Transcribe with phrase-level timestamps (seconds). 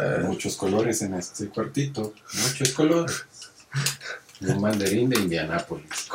[0.00, 2.14] Eh, muchos colores en este cuartito.
[2.42, 3.24] Muchos colores.
[4.40, 6.08] Un banderín de Indianápolis.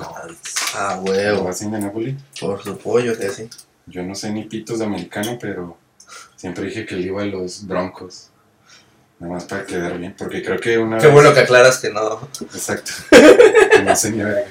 [0.76, 1.44] ah, ¿Lo huevo.
[1.44, 2.16] vas a Indianápolis?
[2.40, 3.50] Por su pollo, que sí.
[3.86, 5.78] Yo no sé ni pitos de americano, pero
[6.36, 8.30] siempre dije que le iba a los broncos.
[9.20, 11.92] Nada más para quedar bien, porque creo que una Qué vez- bueno que aclaras que
[11.92, 12.28] no.
[12.42, 12.92] Exacto.
[13.12, 14.48] Que no sé ni verga.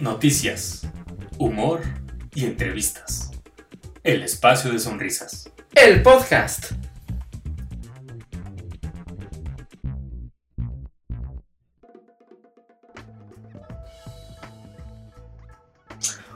[0.00, 0.82] Noticias,
[1.38, 1.80] humor
[2.34, 3.30] y entrevistas.
[4.02, 5.50] El espacio de sonrisas.
[5.74, 6.72] El podcast.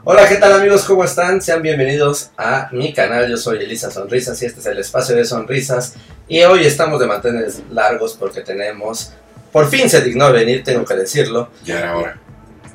[0.03, 0.85] Hola, ¿qué tal amigos?
[0.85, 1.41] ¿Cómo están?
[1.41, 3.29] Sean bienvenidos a mi canal.
[3.29, 5.95] Yo soy Elisa Sonrisas y este es el espacio de sonrisas.
[6.29, 9.13] Y hoy estamos de mantener largos porque tenemos...
[9.51, 11.49] Por fin se dignó a venir, tengo que decirlo.
[11.65, 12.26] Ya era hora.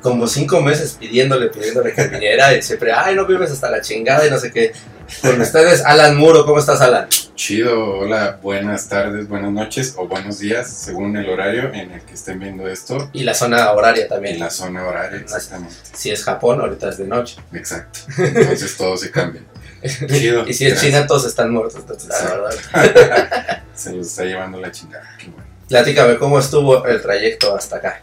[0.03, 4.27] Como cinco meses pidiéndole, pidiéndole que viniera y siempre, ay, no vives hasta la chingada
[4.27, 4.73] y no sé qué.
[5.21, 7.07] Con ustedes, Alan Muro, ¿cómo estás, Alan?
[7.35, 12.13] Chido, hola, buenas tardes, buenas noches o buenos días, según el horario en el que
[12.13, 14.39] estén viendo esto Y la zona horaria y también.
[14.39, 15.75] la zona horaria, exactamente.
[15.93, 17.37] Si es Japón, ahorita es de noche.
[17.53, 17.99] Exacto.
[18.17, 19.41] Entonces todo se cambia.
[20.07, 20.47] Chido.
[20.47, 20.81] y si es gracias.
[20.93, 21.75] China, todos están muertos.
[21.81, 23.63] Entonces, la verdad.
[23.75, 25.09] Se los está llevando la chingada.
[25.17, 25.47] Qué bueno.
[25.67, 28.01] Platícame, ¿cómo estuvo el trayecto hasta acá?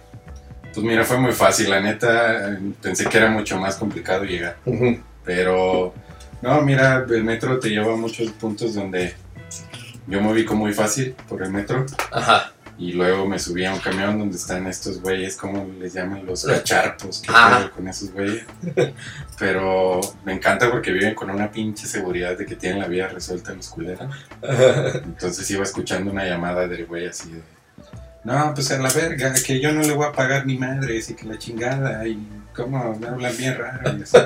[0.74, 2.58] Pues mira, fue muy fácil, la neta.
[2.80, 4.56] Pensé que era mucho más complicado llegar.
[5.24, 5.92] Pero,
[6.42, 9.14] no, mira, el metro te lleva a muchos puntos donde
[10.06, 11.86] yo me ubico muy fácil por el metro.
[12.12, 12.52] Ajá.
[12.78, 16.24] Y luego me subí a un camión donde están estos güeyes, ¿cómo les llaman?
[16.24, 17.20] Los cacharpos.
[17.20, 17.58] ¿Qué Ah.
[17.58, 18.44] pedo con esos güeyes?
[19.38, 23.52] Pero me encanta porque viven con una pinche seguridad de que tienen la vida resuelta
[23.52, 24.08] los culeros.
[25.04, 27.42] Entonces iba escuchando una llamada del güey así de...
[28.22, 31.14] No, pues a la verga, que yo no le voy a pagar ni madre, así
[31.14, 32.18] que la chingada, y
[32.54, 33.96] cómo me hablan bien raro.
[33.98, 34.16] y así.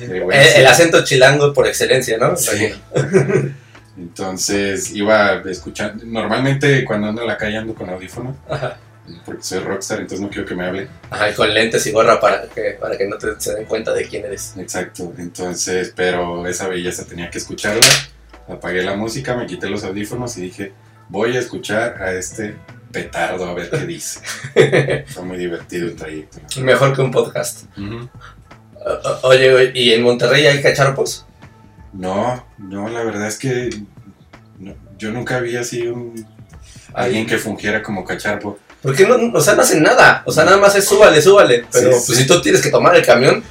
[0.00, 2.36] El acento chilango por excelencia, ¿no?
[2.36, 2.72] Sí.
[3.98, 6.04] Entonces iba escuchando.
[6.06, 8.78] Normalmente cuando ando en la calle ando con audífono, Ajá.
[9.26, 10.88] porque soy rockstar, entonces no quiero que me hable.
[11.10, 13.92] Ajá, y con lentes y gorra para que, para que no te, se den cuenta
[13.92, 14.54] de quién eres.
[14.56, 15.12] Exacto.
[15.18, 17.86] Entonces, pero esa belleza tenía que escucharla.
[18.48, 20.72] Apagué la música, me quité los audífonos y dije,
[21.08, 22.54] voy a escuchar a este
[22.92, 24.20] petardo a ver qué dice.
[25.08, 26.38] Fue muy divertido el trayecto.
[26.60, 27.64] Mejor que un podcast.
[28.84, 31.26] O- Oye, ¿y en Monterrey hay cacharpos?
[31.92, 33.70] No, no, la verdad es que
[34.58, 36.26] no, yo nunca vi así un
[36.94, 38.58] alguien que fungiera como cacharpo.
[38.82, 40.22] Porque no, o sea, no hacen nada.
[40.24, 41.66] O sea, nada más es súbale, súbale.
[41.70, 42.14] Pero Sí, pues, sí.
[42.22, 43.42] si tú tienes que tomar el camión,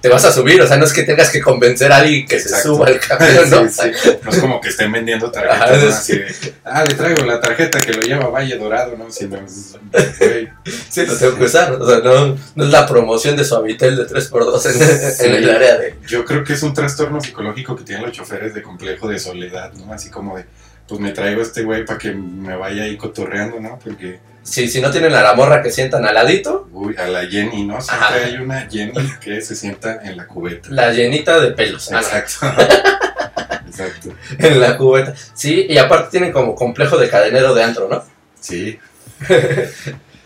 [0.00, 0.60] te vas a subir.
[0.62, 3.50] O sea, no es que tengas que convencer a alguien que se suba al camión,
[3.50, 3.68] ¿no?
[3.68, 4.10] Sí, sí.
[4.22, 5.88] No es como que estén vendiendo tarjetas, Ajá, ¿no?
[5.88, 9.10] es- Así de, ah, le traigo la tarjeta que lo lleva Valle Dorado, ¿no?
[9.10, 11.72] Si no, Sí, lo tengo que usar.
[11.72, 15.24] O sea, no, no es la promoción de Suavitel de 3x2 en, Sí.
[15.24, 15.94] en el área de.
[16.06, 19.72] Yo creo que es un trastorno psicológico que tienen los choferes de complejo de soledad,
[19.74, 19.92] ¿no?
[19.92, 20.44] Así como de,
[20.86, 23.78] pues me traigo a este güey para que me vaya ahí cotorreando, ¿no?
[23.82, 27.26] Porque, Si, si no tienen a la morra que sientan al ladito, uy, a la
[27.26, 27.80] Jenny, ¿no?
[27.80, 28.14] Siempre Ajá.
[28.24, 30.68] hay una Jenny que se sienta en la cubeta.
[30.70, 31.90] la llenita de pelos.
[31.92, 32.46] Exacto.
[33.66, 34.14] Exacto.
[34.38, 35.14] en la cubeta.
[35.34, 38.02] Sí, y aparte tienen como complejo de cadenero de antro, ¿no?
[38.40, 38.78] Sí.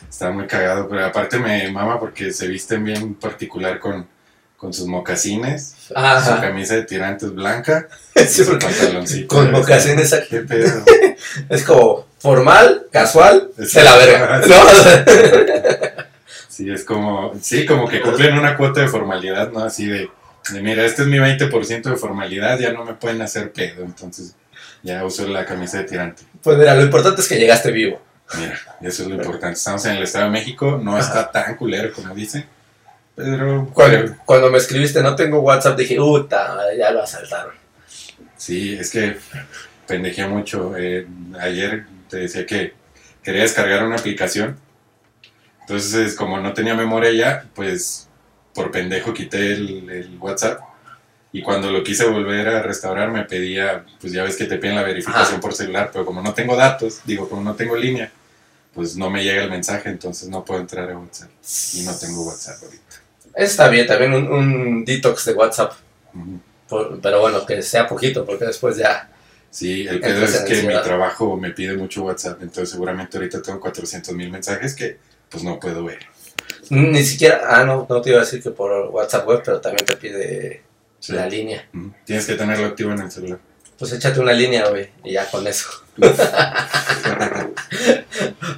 [0.09, 4.07] Está muy cagado, pero aparte me mama porque se visten bien particular con,
[4.63, 9.27] con sus mocasines, su camisa de tirantes blanca, Sí, su pantaloncito.
[9.27, 10.85] con mocasines ¿Qué pedo?
[11.49, 14.41] es como formal, casual, de la verga.
[14.47, 14.55] ¿no?
[16.49, 19.65] Sí, es como, sí, como que cumplen una cuota de formalidad, ¿no?
[19.65, 20.11] Así de,
[20.51, 24.37] de, mira, este es mi 20% de formalidad, ya no me pueden hacer pedo, entonces
[24.83, 26.23] ya uso la camisa de tirante.
[26.41, 28.01] Pues mira, lo importante es que llegaste vivo.
[28.39, 29.57] Mira, eso es lo importante.
[29.57, 32.47] Estamos en el Estado de México, no está tan culero como dicen,
[33.15, 37.55] pero Cuando, cuando me escribiste no tengo WhatsApp, dije, puta, ya lo asaltaron.
[38.37, 39.17] sí, es que
[39.87, 40.75] pendejé mucho.
[40.77, 41.07] Eh,
[41.41, 42.75] ayer te decía que
[43.23, 44.59] quería descargar una aplicación,
[45.61, 48.09] entonces como no tenía memoria ya, pues
[48.55, 50.61] por pendejo quité el, el WhatsApp.
[51.35, 54.77] Y cuando lo quise volver a restaurar me pedía, pues ya ves que te piden
[54.77, 55.41] la verificación Ajá.
[55.41, 58.13] por celular, pero como no tengo datos, digo, como no tengo línea,
[58.75, 61.31] pues no me llega el mensaje, entonces no puedo entrar a WhatsApp.
[61.75, 62.92] Y no tengo WhatsApp ahorita.
[63.35, 65.73] Está bien, también un, un detox de WhatsApp.
[66.69, 69.09] Por- pero bueno, que sea poquito, porque después ya.
[69.51, 73.61] Sí, el pedo es que mi trabajo me pide mucho WhatsApp, entonces seguramente ahorita tengo
[73.61, 74.97] 400 mil mensajes que
[75.29, 75.99] pues no puedo ver.
[76.71, 77.43] Ni siquiera.
[77.49, 80.63] Ah, no, no te iba a decir que por WhatsApp web, pero también te pide
[80.99, 81.13] Sí.
[81.13, 81.69] la línea.
[82.05, 83.39] Tienes que tenerlo activo en el celular.
[83.79, 85.69] Pues échate una línea, güey, y ya con eso.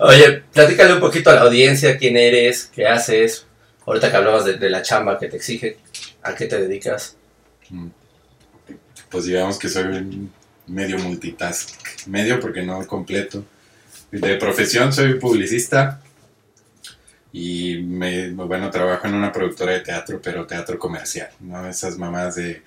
[0.00, 3.46] Oye, platícale un poquito a la audiencia quién eres, qué haces.
[3.86, 5.78] Ahorita que hablabas de, la chamba que te exige,
[6.22, 7.16] ¿A qué te dedicas?
[7.68, 7.88] Mm.
[9.10, 10.32] Pues digamos que soy un
[10.66, 12.06] medio multitask.
[12.06, 13.44] Medio porque no completo.
[14.10, 16.00] De profesión soy publicista
[17.32, 21.68] y me, bueno, trabajo en una productora de teatro, pero teatro comercial, ¿no?
[21.68, 22.62] Esas mamás de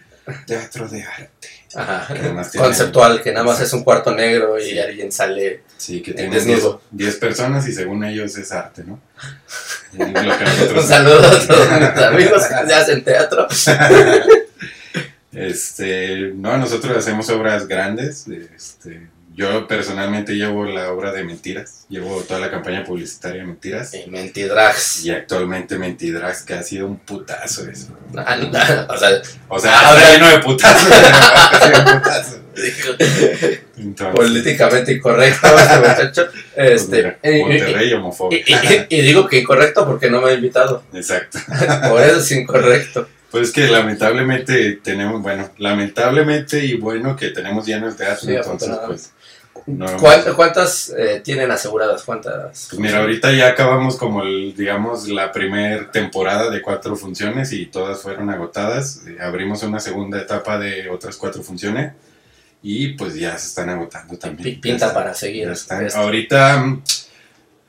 [0.46, 1.48] teatro de arte.
[1.76, 2.14] Ajá.
[2.14, 4.80] Que además tiene- Conceptual, que nada más es un cuarto negro y Sí.
[4.80, 5.62] alguien sale.
[5.78, 6.82] Sí, que tiene desnudo.
[6.92, 9.00] 10 personas y según ellos es arte, ¿no?
[9.98, 13.48] Un saludo a todos mis amigos que hacen teatro.
[15.34, 18.26] Este, no, nosotros hacemos obras grandes.
[18.28, 23.94] Este, yo personalmente llevo la obra de Mentiras, llevo toda la campaña publicitaria de Mentiras.
[23.94, 25.06] Y Mentidrags.
[25.06, 27.96] Y actualmente Mentidrags, que ha sido un putazo eso.
[28.18, 28.48] Ah, no,
[28.94, 30.88] O sea, O sea, Ah, ahora- lleno de putazos.
[30.90, 32.40] pero ha sido un putazo.
[33.78, 36.28] Entonces, políticamente incorrecto este muchacho.
[36.56, 38.40] Este, Monterrey- y- y- Monterrey y, homofobia.
[38.40, 40.84] y- y digo que incorrecto porque no me ha invitado.
[40.94, 41.38] Exacto.
[41.90, 43.08] Por eso es incorrecto.
[43.30, 48.72] Pues que lamentablemente tenemos, bueno, lamentablemente y bueno que tenemos lleno el teatro, Sí, entonces
[48.88, 49.12] pues,
[49.68, 52.04] no, ¿Cuántas, cuántas eh, tienen aseguradas?
[52.04, 52.68] ¿Cuántas?
[52.70, 57.66] pues mira, ahorita ya acabamos como el, digamos, la primer temporada de cuatro funciones y
[57.66, 59.02] todas fueron agotadas.
[59.08, 61.94] Eh, abrimos una segunda etapa de otras cuatro funciones
[62.64, 64.56] y pues ya se están agotando también.
[64.56, 65.52] Pi- Pinta para seguir.
[65.96, 66.78] Ahorita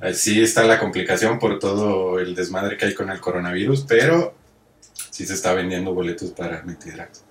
[0.00, 4.34] eh, sí está la complicación por todo el desmadre que hay con el coronavirus, pero
[5.10, 7.22] sí se está vendiendo boletos para Mentidrax.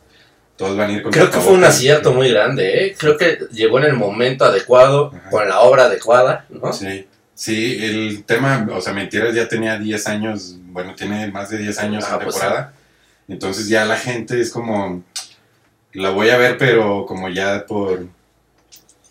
[0.58, 2.96] Todos van a ir con Creo que fue un acierto muy grande, ¿eh?
[2.98, 5.30] Creo que llegó en el momento adecuado, Ajá.
[5.30, 6.74] con la obra adecuada, ¿no?
[6.74, 11.60] Sí, sí, el tema, o sea, Mentiras ya tenía 10 años, bueno, tiene más de
[11.60, 12.74] 10 años Ah, en pues temporada.
[13.28, 15.04] Entonces ya la gente es como,
[15.94, 18.08] la voy a ver, pero como ya por,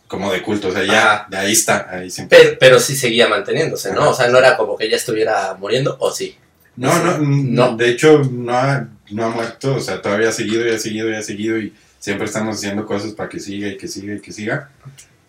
[0.08, 2.38] como de culto, o sea, ya, de ahí está, ahí siempre.
[2.38, 4.00] Pero, pero sí seguía manteniéndose, ¿no?
[4.00, 4.10] Ajá.
[4.10, 6.37] O sea, no era como que ya estuviera muriendo, ¿o sí?
[6.76, 7.69] No, no, No.
[7.70, 11.11] no, de hecho no no ha muerto, o sea, todavía ha seguido y ha seguido
[11.11, 14.20] y ha seguido y siempre estamos haciendo cosas para que siga y que siga y
[14.20, 14.70] que siga.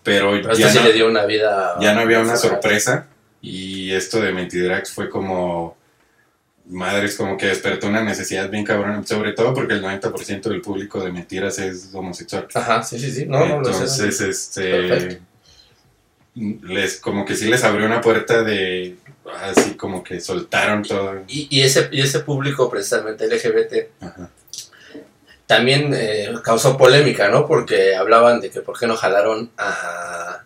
[0.03, 1.75] Pero, Pero ya, esto sí no, le dio una vida...
[1.81, 3.07] ya no había una sorpresa
[3.41, 5.77] y esto de Mentidrax fue como,
[6.69, 11.03] madres, como que despertó una necesidad bien cabrón, sobre todo porque el 90% del público
[11.03, 12.47] de Mentiras es homosexual.
[12.53, 13.25] Ajá, sí, sí, sí.
[13.25, 13.83] No, no lo sé.
[13.83, 15.23] Entonces, este, Perfecto.
[16.63, 18.95] Les, como que sí les abrió una puerta de,
[19.43, 21.23] así como que soltaron todo.
[21.27, 24.29] Y, y ese, y ese público precisamente LGBT Ajá.
[25.45, 27.47] también eh, causó polémica, ¿no?
[27.47, 30.43] Porque hablaban de que por qué no jalaron a,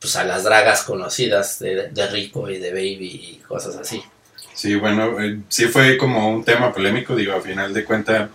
[0.00, 4.02] pues a las dragas conocidas de, de Rico y de Baby y cosas así.
[4.54, 8.30] Sí, bueno, eh, sí fue como un tema polémico, digo, a final de cuentas,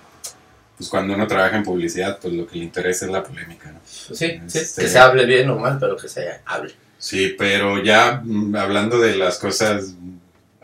[0.78, 3.80] pues cuando uno trabaja en publicidad, pues lo que le interesa es la polémica, ¿no?
[3.86, 6.74] Sí, sí, Este- que se hable bien o mal, pero que se hable.
[7.02, 9.96] Sí, pero ya mm, hablando de las cosas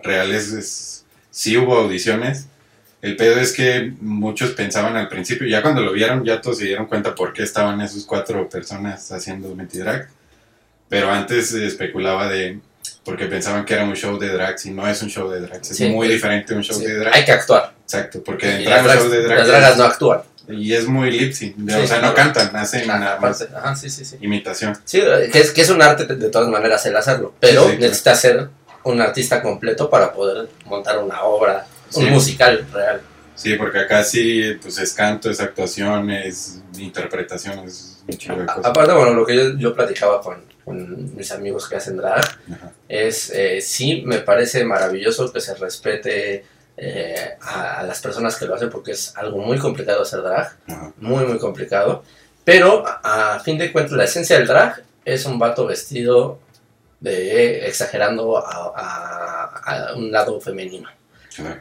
[0.03, 2.45] reales, es- sí hubo audiciones.
[3.01, 6.65] El pedo es que muchos pensaban al principio, ya cuando lo vieron, ya todos se
[6.65, 10.09] dieron cuenta por qué estaban esos cuatro personas haciendo Mentidrag.
[10.89, 12.59] Pero antes se especulaba de,
[13.03, 15.71] porque pensaban que era un show de drags y no es un show de drags,
[15.71, 15.89] es Sí.
[15.89, 17.15] muy diferente a un show Sí, de drags.
[17.17, 17.73] Hay que actuar.
[17.83, 20.21] Exacto, porque un show de drags las dragas no actúan.
[20.49, 23.75] Y es muy lip sync, Sí, o sea, no cantan, hacen nada más Aparte, Ajá,
[23.75, 24.17] sí, sí, sí.
[24.21, 24.77] imitación.
[24.85, 25.01] Sí,
[25.31, 27.81] que es, que es un arte de, todas maneras el hacerlo, pero Sí, sí, claro.
[27.81, 28.49] necesita ser
[28.83, 31.65] un artista completo para poder montar una obra,
[31.95, 33.01] un musical real.
[33.35, 38.65] Sí, porque acá sí, pues es canto, es actuación, es interpretación, es un de cosas.
[38.65, 42.71] Aparte, bueno, lo que yo, yo platicaba con, con mis amigos que hacen drag Ajá.
[42.89, 46.45] es, eh, sí, me parece maravilloso que se respete
[46.77, 50.55] eh, a, a las personas que lo hacen porque es algo muy complicado hacer drag,
[50.67, 50.93] Ajá.
[50.97, 52.03] muy, muy complicado,
[52.43, 56.39] pero a, a fin de cuentas la esencia del drag es un vato vestido
[56.99, 60.89] de exagerando a, un lado femenino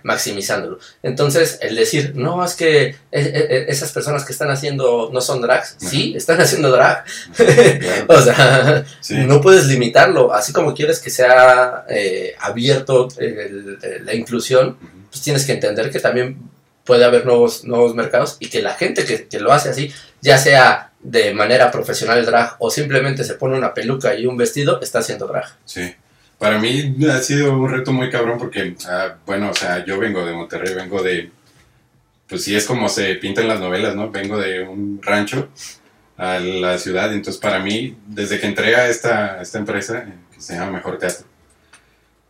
[0.05, 0.79] maximizándolo.
[1.03, 5.43] Entonces, el decir, no, es que eh, eh, esas personas que están haciendo no son
[5.43, 7.05] drags, sí, están haciendo drag,
[7.37, 8.07] Claro.
[8.09, 9.15] o sea, Sí.
[9.27, 14.79] no puedes limitarlo, así como quieres que sea eh, abierto el- el- la inclusión.
[15.11, 16.39] Pues tienes que entender que también
[16.85, 20.39] puede haber nuevos, nuevos mercados y que la gente que, que lo hace así, ya
[20.39, 25.01] sea de manera profesional drag o simplemente se pone una peluca y un vestido, está
[25.01, 25.45] haciendo drag.
[25.65, 25.95] Sí.
[26.39, 30.25] Para mí ha sido un reto muy cabrón porque, ah, bueno, o sea, yo vengo
[30.25, 31.31] de Monterrey, vengo de,
[32.29, 34.11] pues sí es como se pinta en las novelas, ¿no?
[34.11, 35.49] Vengo de un rancho
[36.19, 40.55] a la ciudad, entonces para mí, desde que entré a esta, esta empresa, que se
[40.55, 41.27] llama Mejor Teatro,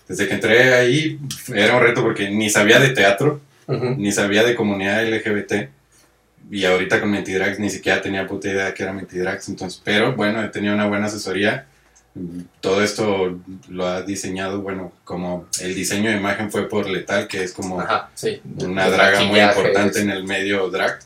[0.09, 1.19] desde que entré ahí
[1.55, 3.97] era un reto porque ni sabía de teatro, Ujú.
[3.99, 5.71] ni sabía de comunidad LGBT.
[6.51, 9.49] Y ahorita con Mentidrax ni siquiera tenía puta idea que era Mentidrax.
[9.49, 11.67] Entonces, pero bueno, he tenido una buena asesoría.
[12.61, 17.43] Todo esto lo ha diseñado, bueno, como el diseño de imagen fue por Letal, que
[17.43, 18.41] es como Ajá, sí.
[18.63, 20.99] una draga muy importante en el medio drag.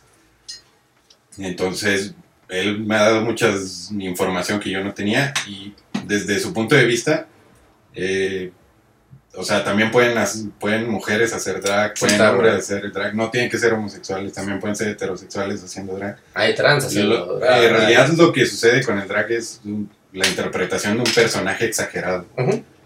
[1.38, 2.14] Entonces,
[2.48, 3.50] él me ha dado mucha
[3.98, 5.72] información que yo no tenía y
[6.04, 7.26] desde su punto de vista,
[7.94, 8.52] eh,
[9.34, 13.48] o sea, también pueden, hac- pueden mujeres hacer drag, pueden hombres hacer drag, no tienen
[13.50, 16.16] que ser homosexuales, también pueden ser heterosexuales haciendo drag.
[16.34, 17.62] Hay trans haciendo drag.
[17.64, 19.84] en realidad lo que sucede con el drag es mm,
[20.14, 22.26] la interpretación de un personaje exagerado.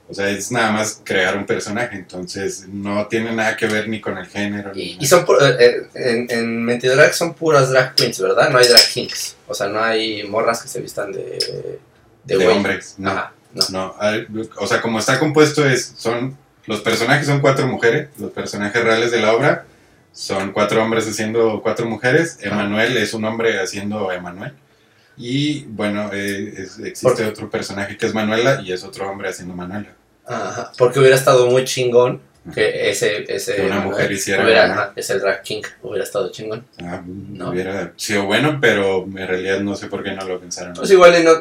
[0.06, 4.02] O sea, es nada más crear un personaje, entonces no tiene nada que ver ni
[4.02, 4.70] con el género.
[4.74, 8.50] ni Y, y son eh, eh, en, en Mentidrag son puras drag queens, ¿verdad?
[8.50, 9.34] No hay drag kings.
[9.48, 11.38] O sea, no hay morras que se vistan de.
[12.48, 13.10] hombres, no.
[13.10, 13.62] Ajá, no.
[13.70, 14.26] No, hay-
[14.58, 19.10] o sea, como está compuesto es, son, los personajes son cuatro mujeres, los personajes reales
[19.10, 19.64] de la obra
[20.12, 22.54] son cuatro hombres haciendo cuatro mujeres, Ajá.
[22.54, 24.52] Emanuel es un hombre haciendo Emanuel,
[25.16, 29.28] y bueno, eh, es- ¿Por existe otro personaje que es Manuela y es otro hombre
[29.28, 29.90] haciendo Manuela.
[30.26, 32.20] Ajá, porque hubiera estado muy chingón
[32.52, 33.24] que ese.
[33.32, 34.78] ese Que una mujer hiciera hubiera- Manuel.
[34.80, 35.62] ajá, es el drag king.
[35.82, 36.66] Hubiera estado chingón.
[36.82, 37.50] Ah, No.
[37.50, 40.74] Hubiera sido bueno, pero en realidad no sé por qué no lo pensaron.
[40.74, 41.32] Pues igual no,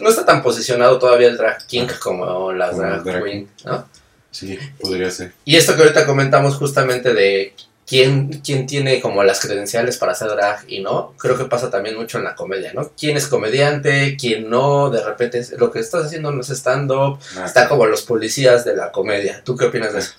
[0.00, 3.88] no está tan posicionado todavía el drag king como las Como drag, drag queen, ¿no?
[4.30, 5.32] Sí, podría ser.
[5.44, 7.54] Y esto que ahorita comentamos justamente de
[7.86, 11.96] quién, quién tiene como las credenciales para hacer drag y no, creo que pasa también
[11.96, 12.90] mucho en la comedia, ¿no?
[12.98, 14.16] ¿Quién es comediante?
[14.20, 14.90] ¿Quién no?
[14.90, 18.74] De repente lo que estás haciendo no es stand-up, Ah, está como los policías de
[18.76, 19.40] la comedia.
[19.44, 20.12] ¿Tú qué opinas de eso?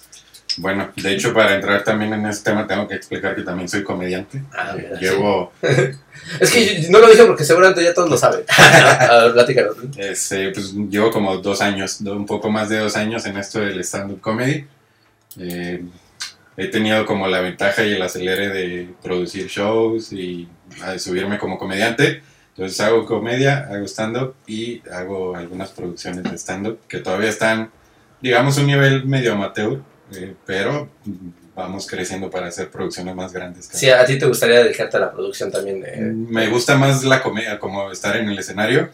[0.57, 3.83] Bueno, de hecho, para entrar también en este tema, tengo que explicar que también soy
[3.83, 4.41] comediante.
[4.57, 5.51] Ah, mira, Llevo,
[6.39, 8.41] Es que yo- no lo dije porque seguramente ya todos lo saben.
[8.57, 9.47] A ver,
[9.97, 13.79] este, pues, llevo como dos años, un poco más de dos años en esto del
[13.81, 14.65] stand-up comedy.
[15.39, 15.83] Eh,
[16.57, 20.47] he tenido como la ventaja y el acelere de producir shows y
[20.81, 22.23] ah, de subirme como comediante.
[22.55, 27.69] Entonces hago comedia, hago stand-up y hago algunas producciones de stand-up que todavía están,
[28.19, 29.79] digamos, a un nivel medio amateur,
[30.13, 30.89] eh, pero
[31.55, 33.65] vamos creciendo para hacer producciones más grandes.
[33.71, 35.97] Si a ti te gustaría dedicarte a la producción también de...
[35.97, 38.89] Me gusta más la comedia, como estar en el escenario,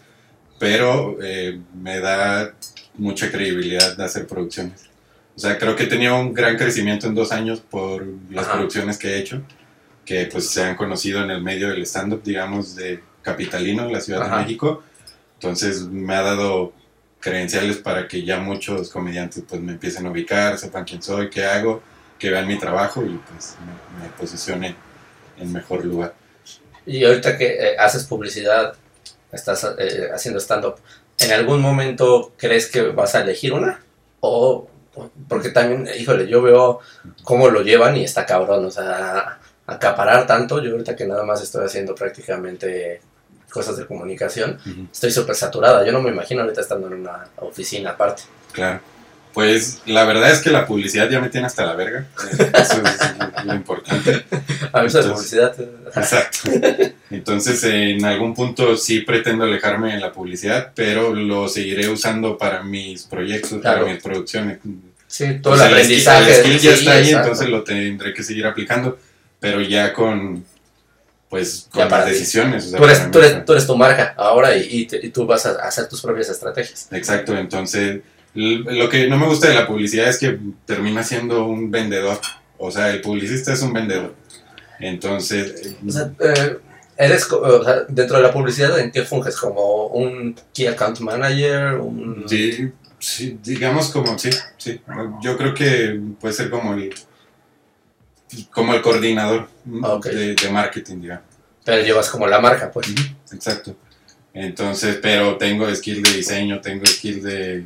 [0.59, 2.53] pero eh, me da
[2.95, 4.85] mucha credibilidad de hacer producciones.
[5.35, 8.53] O sea, creo que he tenido un gran crecimiento en dos años por las Ajá.
[8.53, 9.41] producciones que he hecho,
[10.05, 14.21] que pues se han conocido en el medio del stand-up, digamos, de Capitalino, la Ciudad
[14.21, 14.37] Ajá.
[14.37, 14.83] de México.
[15.35, 16.73] Entonces me ha dado
[17.23, 21.45] credenciales para que ya muchos comediantes pues me empiecen a ubicar, sepan quién soy, qué
[21.45, 21.81] hago,
[22.19, 23.55] que vean mi trabajo y pues
[23.97, 24.75] me, posicione
[25.39, 26.13] en mejor lugar.
[26.85, 28.73] Y ahorita que eh, haces publicidad,
[29.31, 30.75] estás eh, haciendo stand-up,
[31.17, 33.81] ¿en algún momento crees que vas a elegir una?
[34.19, 34.67] O,
[35.29, 36.81] porque también, híjole, yo veo
[37.23, 41.41] cómo lo llevan y está cabrón, o sea, acaparar tanto, yo ahorita que nada más
[41.41, 42.99] estoy haciendo prácticamente
[43.53, 44.57] cosas de comunicación,
[44.91, 48.23] estoy súper saturada, yo no me imagino ahorita estando en una oficina aparte.
[48.51, 48.79] Claro.
[49.33, 52.05] Pues la verdad es que la publicidad ya me tiene hasta la verga.
[52.53, 54.25] Eso es lo importante.
[54.73, 55.55] A de Entonces- publicidad,
[55.95, 56.37] Exacto.
[57.09, 62.63] Entonces, en algún punto sí pretendo alejarme de la publicidad, pero lo seguiré usando para
[62.63, 63.81] mis proyectos, Claro.
[63.81, 64.59] para mis producciones.
[65.07, 66.31] sí, todo O el aprendizaje.
[66.39, 67.21] el skill ya está ahí, exacto.
[67.29, 68.97] entonces lo tendré que seguir aplicando,
[69.39, 70.43] pero ya con,
[71.33, 72.65] pues, con las decisiones.
[72.65, 75.09] o sea, Tú eres, tú, eres, tú eres tu marca ahora y, y te- y
[75.09, 76.87] tú vas a hacer tus propias estrategias.
[76.91, 78.01] Exacto, entonces
[78.35, 82.19] lo que no me gusta de la publicidad es que termina siendo un vendedor.
[82.59, 84.13] O sea, el publicista es un vendedor.
[84.79, 86.57] Entonces, O sea, eh,
[86.97, 89.35] eres, co- o sea, dentro de la publicidad, ¿en qué funges?
[89.35, 91.75] ¿Como un Key Account Manager?
[91.75, 92.25] Un...
[92.27, 94.79] sí, sí, digamos como, sí, sí.
[95.23, 96.93] Yo creo que puede ser como el,
[98.51, 99.47] como el coordinador
[99.83, 100.05] Ok.
[100.07, 101.25] de, de marketing, digamos.
[101.65, 102.87] Pero llevas como la marca, pues.
[103.31, 103.75] Exacto.
[104.33, 107.63] Entonces, pero tengo skill de diseño, tengo skill de,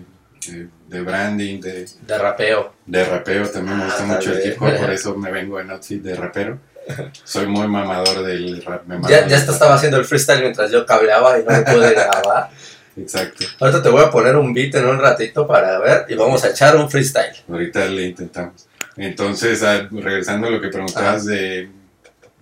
[0.48, 2.74] de, de branding, de, De rapeo.
[2.86, 3.48] de rapeo.
[3.50, 6.16] También me gusta Ah, mucho el hip hop, por eso me vengo en outfit de
[6.16, 6.60] rapero.
[7.24, 8.86] Soy muy mamador del rap.
[8.86, 12.50] me Ya, ya estaba haciendo el freestyle mientras yo cableaba y no me pude grabar.
[12.96, 13.46] Exacto.
[13.60, 16.50] Ahorita te voy a poner un beat en un ratito para ver y vamos a
[16.50, 17.36] echar un freestyle.
[17.50, 18.67] Ahorita le intentamos.
[18.98, 21.70] Entonces, ah, regresando a lo que preguntabas de,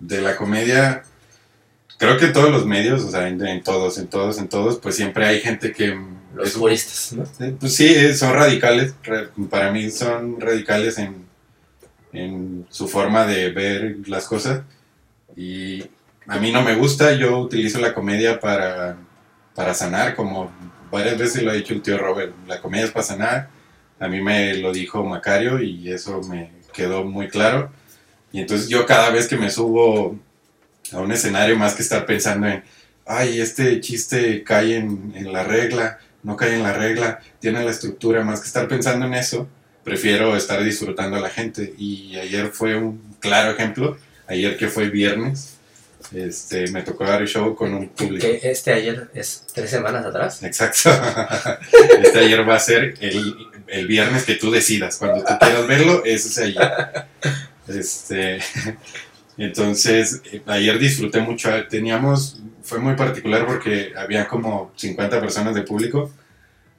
[0.00, 1.02] de la comedia,
[1.98, 4.78] creo que en todos los medios, o sea, en, en todos, en todos, en todos,
[4.78, 5.98] pues siempre hay gente que...
[6.34, 7.24] Los puristas, ¿no?
[7.58, 8.94] Pues sí, eh, son radicales.
[9.48, 11.24] Para mí son radicales en,
[12.12, 14.60] en su forma de ver las cosas.
[15.34, 15.82] Y
[16.26, 17.14] a mí no me gusta.
[17.14, 18.98] Yo utilizo la comedia para,
[19.54, 20.52] para sanar, como
[20.90, 22.34] varias veces lo ha dicho el tío Robert.
[22.46, 23.48] La comedia es para sanar.
[23.98, 27.70] A mí me lo dijo Macario y eso me quedó muy claro.
[28.32, 30.18] Y entonces yo cada vez que me subo
[30.92, 32.62] a un escenario, más que estar pensando en,
[33.06, 37.70] ay, este chiste cae en, en la regla, no cae en la regla, tiene la
[37.70, 39.48] estructura, más que estar pensando en eso,
[39.84, 41.74] prefiero estar disfrutando a la gente.
[41.78, 45.56] Y ayer fue un claro ejemplo, ayer que fue viernes,
[46.12, 48.26] este, me tocó dar el show con un público.
[48.26, 50.42] Que este ayer es tres semanas atrás.
[50.42, 50.90] Exacto.
[52.02, 53.34] Este ayer va a ser el,
[53.68, 54.96] el viernes que tú decidas.
[54.96, 56.72] Cuando tú quieras verlo, ese es ayer.
[57.68, 58.38] Este,
[59.36, 61.50] entonces, eh, ayer disfruté mucho.
[61.68, 66.12] Teníamos, fue muy particular porque había como 50 personas de público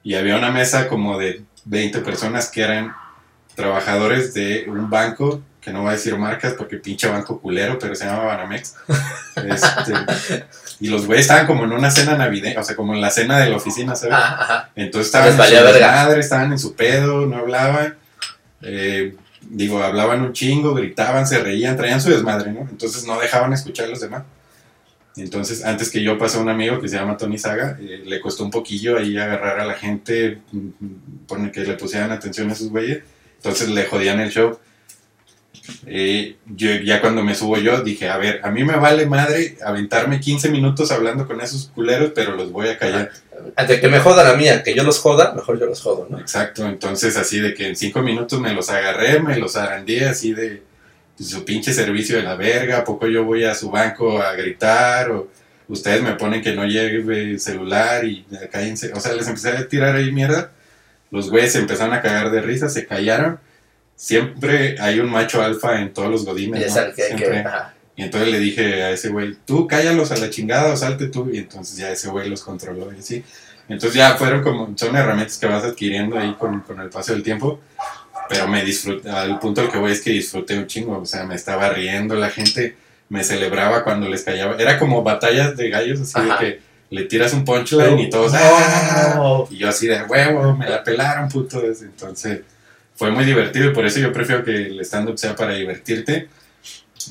[0.02, 2.94] y había una mesa como de 20 personas que eran
[3.54, 7.94] trabajadores de un banco que no voy a decir marcas porque pinche banco culero, pero
[7.94, 8.74] se llama Banamex.
[9.36, 10.44] Este,
[10.80, 13.38] y los güeyes estaban como en una cena navideña, o sea, como en la cena
[13.38, 14.14] de la oficina, ¿sabes?
[14.14, 14.70] Ajá.
[14.76, 17.96] Entonces estaban Les en su desmadre, estaban en su pedo, no hablaban.
[18.62, 22.60] Eh, digo, hablaban un chingo, gritaban, se reían, traían su desmadre, ¿no?
[22.60, 24.22] Entonces no dejaban escuchar a los demás.
[25.16, 28.44] Entonces, antes que yo pasó un amigo que se llama Tony Saga, eh, le costó
[28.44, 32.68] un poquillo ahí agarrar a la gente, mm, poner que le pusieran atención a esos
[32.68, 33.02] güeyes.
[33.36, 34.58] Entonces le jodían el show.
[35.86, 39.56] Eh, yo ya cuando me subo yo dije, a ver, a mí me vale madre
[39.64, 43.10] aventarme 15 minutos hablando con esos culeros, pero los voy a callar.
[43.56, 46.06] Antes que me jodan a mí, a que yo los joda, mejor yo los jodo,
[46.10, 46.18] ¿no?
[46.18, 50.32] Exacto, entonces así de que en 5 minutos me los agarré, me los arandé así
[50.32, 50.62] de
[51.16, 54.32] pues, su pinche servicio de la verga, ¿a poco yo voy a su banco a
[54.34, 55.10] gritar?
[55.10, 55.28] O
[55.68, 58.92] ustedes me ponen que no lleve celular y cállense.
[58.92, 60.52] O sea, les empecé a tirar ahí mierda.
[61.10, 63.38] Los güeyes se empezaron a cagar de risa, se callaron.
[63.98, 66.60] Siempre hay un macho alfa en todos los godines.
[66.60, 66.82] Y es ¿no?
[66.82, 67.38] el que, que- Siempre.
[67.40, 67.74] ajá.
[67.96, 71.28] Y entonces le dije a ese güey, tú cállalos a la chingada o salte tú.
[71.32, 73.24] Y entonces ya ese güey los controló y así.
[73.68, 77.24] Entonces ya fueron como, son herramientas que vas adquiriendo ahí con, con el paso del
[77.24, 77.58] tiempo.
[78.28, 80.96] Pero me disfruté, al punto al que voy es que disfruté un chingo.
[81.00, 82.76] O sea, me estaba riendo, la gente
[83.08, 84.54] me celebraba cuando les callaba.
[84.58, 86.38] Era como batallas de gallos, así Ajá.
[86.40, 88.32] de que le tiras un punchline y todos.
[88.36, 89.44] ¡ah!
[89.50, 91.60] Y yo así de huevo, me la pelaron, puto.
[91.64, 92.42] Entonces
[92.98, 96.28] fue muy divertido y por eso yo prefiero que el stand-up sea para divertirte.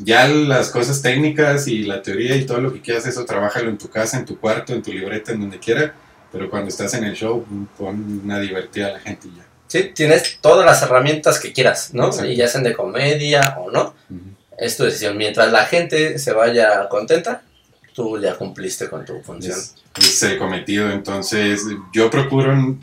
[0.04, 3.78] Ya las cosas técnicas y la teoría y todo lo que quieras, eso trabájalo en
[3.78, 5.96] tu casa, en tu cuarto, en tu libreta, en donde quiera.
[6.30, 7.44] Pero cuando estás en el show,
[7.78, 9.46] pon una divertida a la gente y ya.
[9.68, 12.08] Sí, tienes todas las herramientas que quieras, ¿no?
[12.08, 12.30] Exacto.
[12.30, 13.96] Y ya sean de comedia o no,
[14.58, 15.16] es tu decisión.
[15.16, 17.44] Mientras la gente se vaya contenta,
[17.94, 19.58] tú ya cumpliste con tu función.
[19.58, 20.92] Es, es el cometido.
[20.92, 22.78] Entonces, yo procuro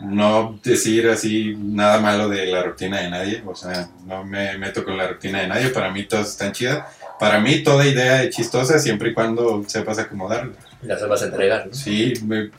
[0.00, 3.42] no decir así nada malo de la rutina de nadie.
[3.46, 5.68] O sea, no me meto con la rutina de nadie.
[5.68, 6.84] Para mí todas están chidas.
[7.18, 10.52] Para mí toda idea es chistosa siempre y cuando sepas acomodarla.
[10.82, 11.74] Ya se vas a entregar, ¿no?
[11.74, 12.50] Sí, me-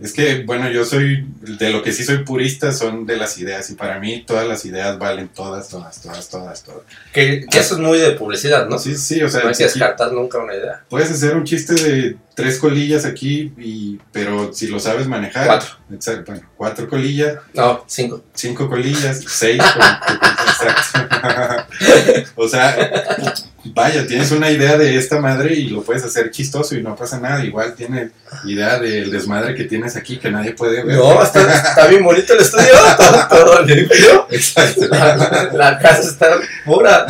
[0.00, 3.68] es que, bueno, yo soy, de lo que sí soy purista son de las ideas.
[3.70, 6.82] Y para mí todas las ideas valen todas, todas, todas, todas, todas.
[7.12, 8.78] Que, que eso es muy de publicidad, ¿no?
[8.78, 10.84] Sí, sí, o sea, no hay que descartar nunca una idea.
[10.88, 15.46] Puedes hacer un chiste de tres colillas aquí, y, pero si lo sabes manejar.
[15.46, 15.70] Cuatro.
[15.92, 18.22] Exacto, bueno, cuatro colillas, No, cinco.
[18.34, 19.60] cinco colillas, seis.
[19.74, 22.30] con- exacto.
[22.36, 26.82] o sea, vaya, tienes una idea de esta madre y lo puedes hacer chistoso y
[26.82, 27.44] no pasa nada.
[27.44, 28.10] Igual tienes
[28.44, 30.96] idea del desmadre que tienes aquí que nadie puede ver.
[30.96, 34.26] No, está, está bien bonito el estudio, todo, todo limpio.
[34.30, 34.88] Exacto.
[34.88, 37.06] La, la casa está pura.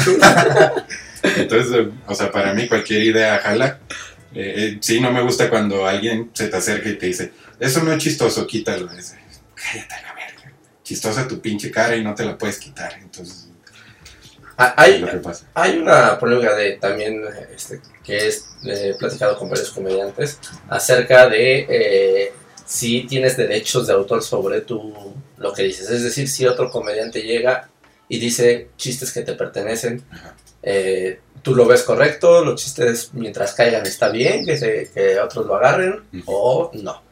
[1.22, 3.78] Entonces, o sea, para mí cualquier idea jala.
[4.34, 7.82] Eh, eh, sí, no me gusta cuando alguien se te acerca y te dice, eso
[7.82, 8.90] no es chistoso, quítalo.
[8.92, 9.14] Es,
[9.54, 10.07] Cállate.
[10.88, 12.94] Chistosa tu pinche cara y no te la puedes quitar.
[13.02, 13.44] Entonces,
[14.60, 15.46] Ah, Hay, lo que pasa.
[15.54, 17.22] hay una polémica de también
[17.54, 22.32] este, que es eh, platicado con varios comediantes acerca de eh,
[22.66, 25.88] si tienes derechos de autor sobre tu lo que dices.
[25.90, 27.68] Es decir, si otro comediante llega
[28.08, 30.02] y dice chistes que te pertenecen,
[30.62, 35.46] eh, tú lo ves correcto, los chistes mientras caigan está bien, que, se- que otros
[35.46, 37.02] lo agarren o no.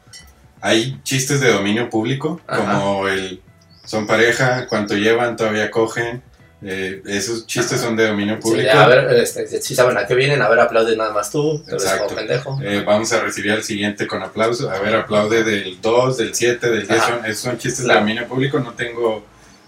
[0.59, 2.79] Hay chistes de dominio público, Ajá.
[2.79, 3.41] como el
[3.87, 6.21] son pareja, cuánto llevan, todavía cogen.
[6.63, 8.71] Eh, esos chistes son de dominio Sí, público.
[8.71, 11.63] a ver, este, si saben a qué vienen, a ver, aplaude nada más tú,
[11.99, 12.59] como pendejo.
[12.63, 14.69] Eh, vamos a recibir al siguiente con aplauso.
[14.69, 16.99] A ver, aplaude del 2, del 7, del 10.
[16.99, 17.07] Ajá.
[17.17, 17.99] Son, esos son chistes Claro.
[17.99, 18.59] de dominio público.
[18.59, 19.25] No tengo.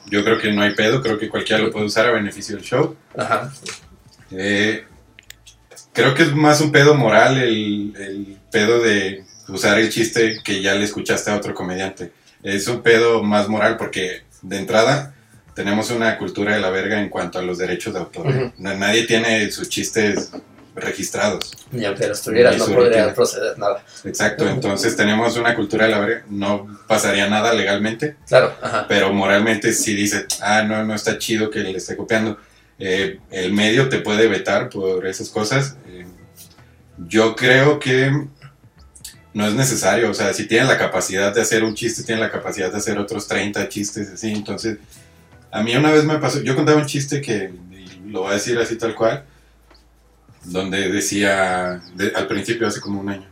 [0.07, 1.01] Yo creo que no hay pedo.
[1.03, 2.95] Creo que cualquiera lo puede usar a beneficio del show.
[3.15, 3.51] Ajá.
[4.31, 4.83] Eh,
[5.93, 10.61] creo que es más un pedo moral el, el pedo de usar el chiste que
[10.61, 12.11] ya le escuchaste a otro comediante.
[12.43, 15.13] Es un pedo más moral porque de entrada
[15.55, 18.53] tenemos una cultura de la verga en cuanto a los derechos de autor.
[18.57, 20.31] Nadie tiene sus chistes
[20.75, 21.51] registrados.
[21.73, 23.13] Y aunque los tuvieras, no podría rutina.
[23.13, 23.83] proceder nada.
[24.05, 26.23] Exacto, entonces tenemos una cultura de la verga.
[26.29, 28.85] No pasaría nada legalmente, Claro, ajá.
[28.87, 32.37] pero moralmente sí dice, ah, no, no está chido que le esté copiando.
[32.77, 35.75] Eh, el medio te puede vetar por esas cosas.
[35.87, 36.05] Eh,
[37.07, 38.09] yo creo que
[39.39, 40.11] no es necesario.
[40.11, 42.99] O sea, si tienen la capacidad de hacer un chiste, tienen la capacidad de hacer
[42.99, 44.31] otros 30 chistes, así.
[44.31, 44.77] Entonces,
[45.49, 47.53] a mí una vez me pasó, yo contaba un chiste que,
[48.05, 49.23] lo voy a decir así tal cual,
[50.43, 53.27] donde decía, de- al principio hace como un año,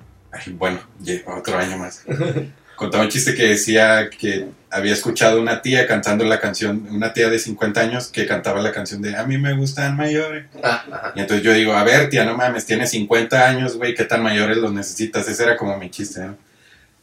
[0.53, 0.79] bueno,
[1.25, 2.03] otro año más,
[2.77, 7.29] contaba un chiste que decía que había escuchado una tía cantando la canción, una tía
[7.29, 10.45] de 50 años que cantaba la canción de A mí me gustan mayores.
[10.63, 11.11] Ah.
[11.15, 14.21] Y entonces yo digo, a ver, tía, no mames, tienes 50 años, güey, ¿qué tan
[14.21, 15.27] mayores los necesitas?
[15.27, 16.37] Ese era como mi chiste, ¿no?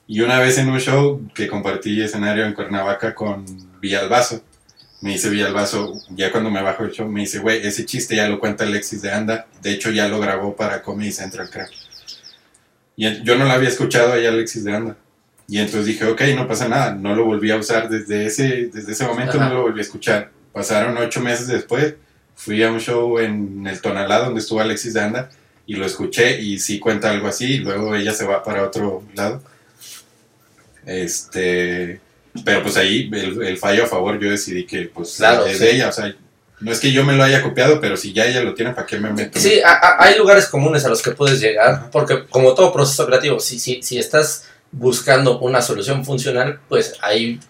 [0.07, 3.45] Y una vez en un show que compartí escenario en Cuernavaca con
[3.81, 4.45] Villalbazo,
[5.01, 8.29] me dice Villalbazo, ya cuando me bajo el show, me dice, güey, ese chiste ya
[8.29, 11.67] lo cuenta Alexis de Anda, de hecho ya lo grabó para Comedy Central, creo.
[12.97, 14.97] Y yo no lo había escuchado ahí Alexis de Anda.
[15.49, 18.93] Y entonces dije, ok, no pasa nada, no lo volví a usar desde ese, desde
[18.93, 19.49] ese momento, Ajá.
[19.49, 20.31] no lo volví a escuchar.
[20.53, 21.95] Pasaron ocho meses después,
[22.35, 25.31] fui a un show en el Tonalá donde estuvo Alexis de Anda
[25.67, 29.03] y lo escuché y sí cuenta algo así y luego ella se va para otro
[29.15, 29.43] lado.
[30.87, 32.01] Este,
[32.45, 35.65] pero pues ahí el, el fallo a favor yo decidí que pues Claro, es sí.
[35.65, 36.15] de ella, o sea,
[36.61, 38.87] no es que yo me lo haya copiado, pero si ya ella lo tiene, ¿para
[38.87, 39.39] qué me meto?
[39.39, 41.91] Sí, a- a- hay lugares comunes a los que puedes llegar, Ajá.
[41.91, 44.45] porque como todo proceso creativo, si, si, si estás
[44.77, 47.41] buscando una solución funcional, pues hay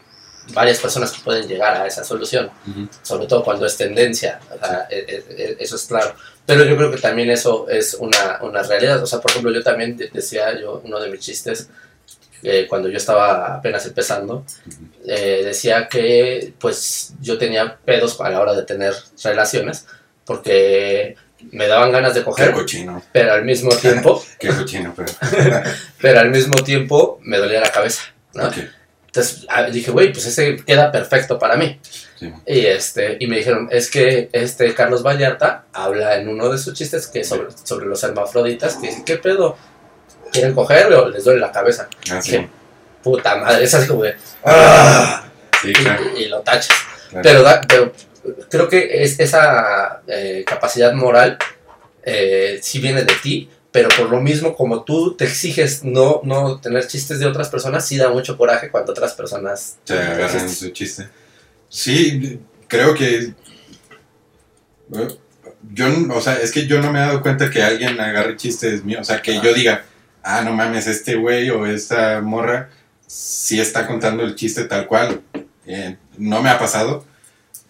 [0.53, 2.87] varias personas que pueden llegar a esa solución, Ujú.
[3.03, 6.15] sobre todo cuando es tendencia, o sea, e- e- e- eso es claro.
[6.45, 9.63] Pero yo creo que también eso es una, una realidad, o sea, por ejemplo, yo
[9.63, 11.69] también de- decía, yo, uno de mis chistes,
[12.43, 14.45] eh, cuando yo estaba apenas empezando,
[15.07, 19.87] eh, decía que pues yo tenía pedos a la hora de tener relaciones,
[20.27, 21.17] porque
[21.53, 25.13] me daban ganas de Qué coger, cochino, pero al mismo tiempo, qué cochino, pero...
[26.01, 28.03] pero al mismo tiempo me dolía la cabeza,
[28.35, 28.47] ¿no?
[28.49, 28.55] Ok,
[29.07, 31.79] Entonces ah, dije, güey, pues ese queda perfecto para mí.
[32.19, 32.33] sí.
[32.47, 36.75] Y, este, y me dijeron, es que este Carlos Vallarta habla en uno de sus
[36.75, 39.57] chistes que sobre, sobre los hermafroditas, que dice, ¿qué pedo?
[40.33, 41.89] ¿Quieren coger o les duele la cabeza?
[42.11, 42.49] Ah, sí, Dije,
[43.03, 45.25] puta madre, es así como de, ¡ah!
[45.63, 46.69] sí, claro, y, y lo tachas.
[47.11, 47.23] claro.
[47.23, 47.93] Pero, da- pero
[48.49, 51.39] creo que es, esa eh, capacidad moral
[52.03, 56.61] eh, sí viene de ti, pero por lo mismo, como tú te exiges no, no
[56.61, 60.71] tener chistes de otras personas, sí da mucho coraje cuando otras personas Se agarran su
[60.71, 61.09] chiste.
[61.69, 63.33] Sí, creo que.
[64.89, 65.09] bueno,
[65.73, 68.85] Yo, o sea, es que yo no me he dado cuenta que alguien agarre chistes
[68.85, 69.01] míos.
[69.01, 69.85] O sea, que yo diga,
[70.23, 72.71] ah, no mames, este güey o esta morra
[73.07, 75.21] sí está contando el chiste tal cual.
[75.67, 77.05] Eh, no me ha pasado.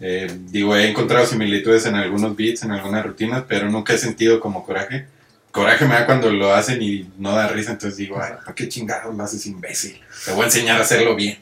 [0.00, 4.40] Eh, digo, he encontrado similitudes en algunos beats, en algunas rutinas, pero nunca he sentido
[4.40, 5.06] como coraje.
[5.50, 8.68] Coraje me da cuando lo hacen y no da risa, entonces digo, ay, ¿para qué
[8.68, 10.00] chingados lo haces imbécil?
[10.24, 11.38] Te voy a enseñar a hacerlo bien.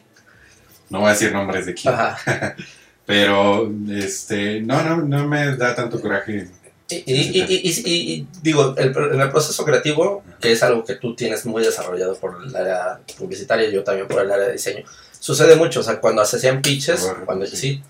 [0.91, 1.95] No voy a decir nombres de quién.
[3.07, 6.49] Pero, este, no, no, no me da tanto coraje.
[6.89, 11.17] Y, y- y- y- digo, el, en el proceso creativo, que es algo que tú
[11.17, 14.85] tienes muy desarrollado por el área publicitaria y yo también por el área de diseño,
[15.19, 17.57] sucede mucho, o sea, cuando se hacían pitches, Correcto, cuando sí.
[17.57, 17.83] sí,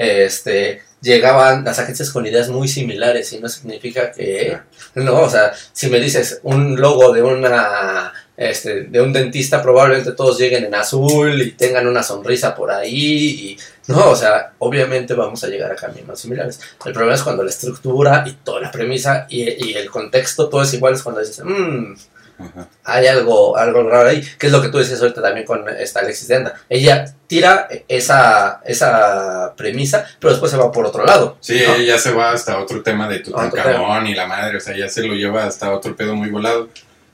[0.00, 4.58] este, llegaban las agencias con ideas muy similares y no significa que,
[4.94, 10.12] no, o sea, si me dices un logo de una, este, de un dentista, probablemente
[10.12, 13.58] todos lleguen en azul y tengan una sonrisa por ahí y,
[13.88, 16.58] no, o sea, obviamente vamos a llegar a caminos similares.
[16.86, 20.62] El problema es cuando la estructura y toda la premisa y, y el contexto, todo
[20.62, 21.92] es igual, es cuando dices, mmm,
[22.40, 22.68] Ajá.
[22.84, 26.00] hay algo, algo raro ahí, que es lo que tú decías ahorita también con esta
[26.00, 26.54] Alexis de Anda.
[26.68, 31.36] Ella tira esa, esa premisa, pero después se va por otro lado.
[31.40, 31.74] Sí, ¿no?
[31.74, 35.06] ella se va hasta otro tema de Tutankamón y la madre, o sea, ya se
[35.06, 36.68] lo lleva hasta otro pedo muy volado.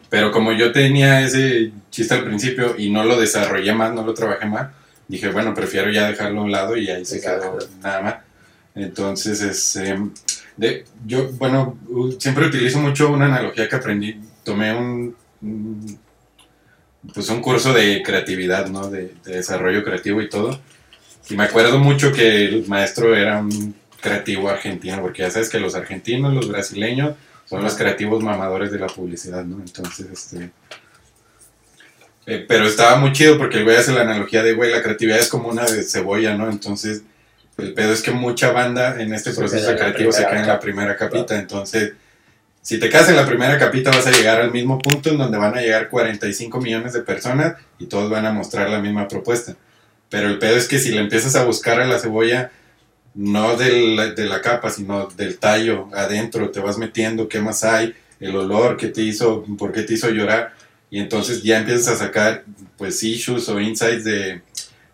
[0.08, 4.14] Pero como yo tenía ese chiste al principio y no lo desarrollé más, no lo
[4.14, 4.68] trabajé más,
[5.08, 8.14] dije, bueno, prefiero ya dejarlo a un lado y ahí se quedó nada más.
[8.74, 10.12] Entonces, es, em,
[10.56, 11.78] de, yo, bueno,
[12.18, 14.20] siempre utilizo mucho una analogía que aprendí.
[14.46, 15.98] Tomé un, un-
[17.12, 18.88] pues un curso de creatividad, ¿no?
[18.88, 20.58] De, de desarrollo creativo y todo.
[21.28, 25.58] Y me acuerdo mucho que el maestro era un creativo argentino, porque ya sabes que
[25.58, 29.56] los argentinos, los brasileños, son los creativos mamadores de la publicidad, ¿no?
[29.58, 30.50] Entonces, este...
[32.26, 35.18] eh, pero estaba muy chido porque el güey hace la analogía de, güey, la creatividad
[35.18, 36.48] es como una de cebolla, ¿no?
[36.50, 37.02] Entonces,
[37.58, 40.96] el pedo es que mucha banda en este proceso creativo se queda en la primera
[40.96, 41.36] capita.
[41.38, 41.92] Entonces,
[42.66, 45.38] si te quedas en la primera capita vas a llegar al mismo punto en donde
[45.38, 49.54] van a llegar 45 millones de personas y todos van a mostrar la misma propuesta.
[50.10, 52.50] Pero el pedo es que si le empiezas a buscar a la cebolla,
[53.14, 57.94] no del- de la capa, sino del tallo adentro, te vas metiendo, qué más hay,
[58.18, 60.52] el olor, qué te hizo, por qué te hizo llorar,
[60.90, 62.42] y entonces ya empiezas a sacar,
[62.76, 64.42] pues, issues o insights de,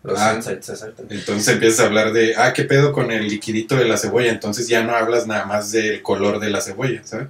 [0.03, 0.33] Los Ah.
[0.35, 1.15] insights, exactamente.
[1.15, 4.67] entonces empiezas a hablar de, ah, qué pedo con el liquidito de la cebolla, entonces
[4.67, 7.29] ya no hablas nada más del color de la cebolla, ¿sabes?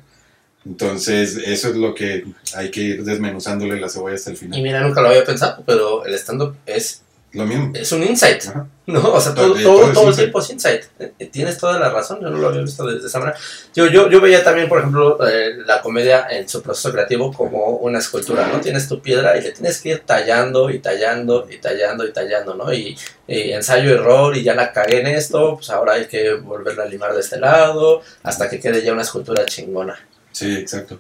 [0.66, 4.62] Entonces, eso es lo que hay que ir desmenuzándole la cebolla hasta el Y final.
[4.62, 7.02] mira, nunca lo había pensado, pero el stand-up es,
[7.34, 7.72] Lo mismo.
[7.74, 8.46] es un insight.
[8.48, 8.68] Ajá.
[8.86, 10.84] No, o sea, Todo- todo, todo, el tiempo es insight.
[11.00, 13.38] Eh, Tienes toda la razón, yo no lo había visto desde esa manera.
[13.74, 17.78] Yo, yo, yo veía también, por ejemplo, eh, la comedia en su proceso creativo como
[17.78, 18.60] una escultura, ¿no?
[18.60, 22.56] Tienes tu piedra y le tienes que ir tallando y tallando y tallando y tallando,
[22.56, 22.74] ¿no?
[22.74, 22.98] Y,
[23.28, 26.88] y ensayo error y ya la cagué en esto, pues ahora hay que volverla a
[26.88, 29.98] limar de este lado hasta que quede ya una escultura chingona.
[30.34, 31.00] Sí, exacto.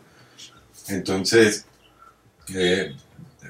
[0.88, 1.65] Entonces,
[2.54, 2.96] eh,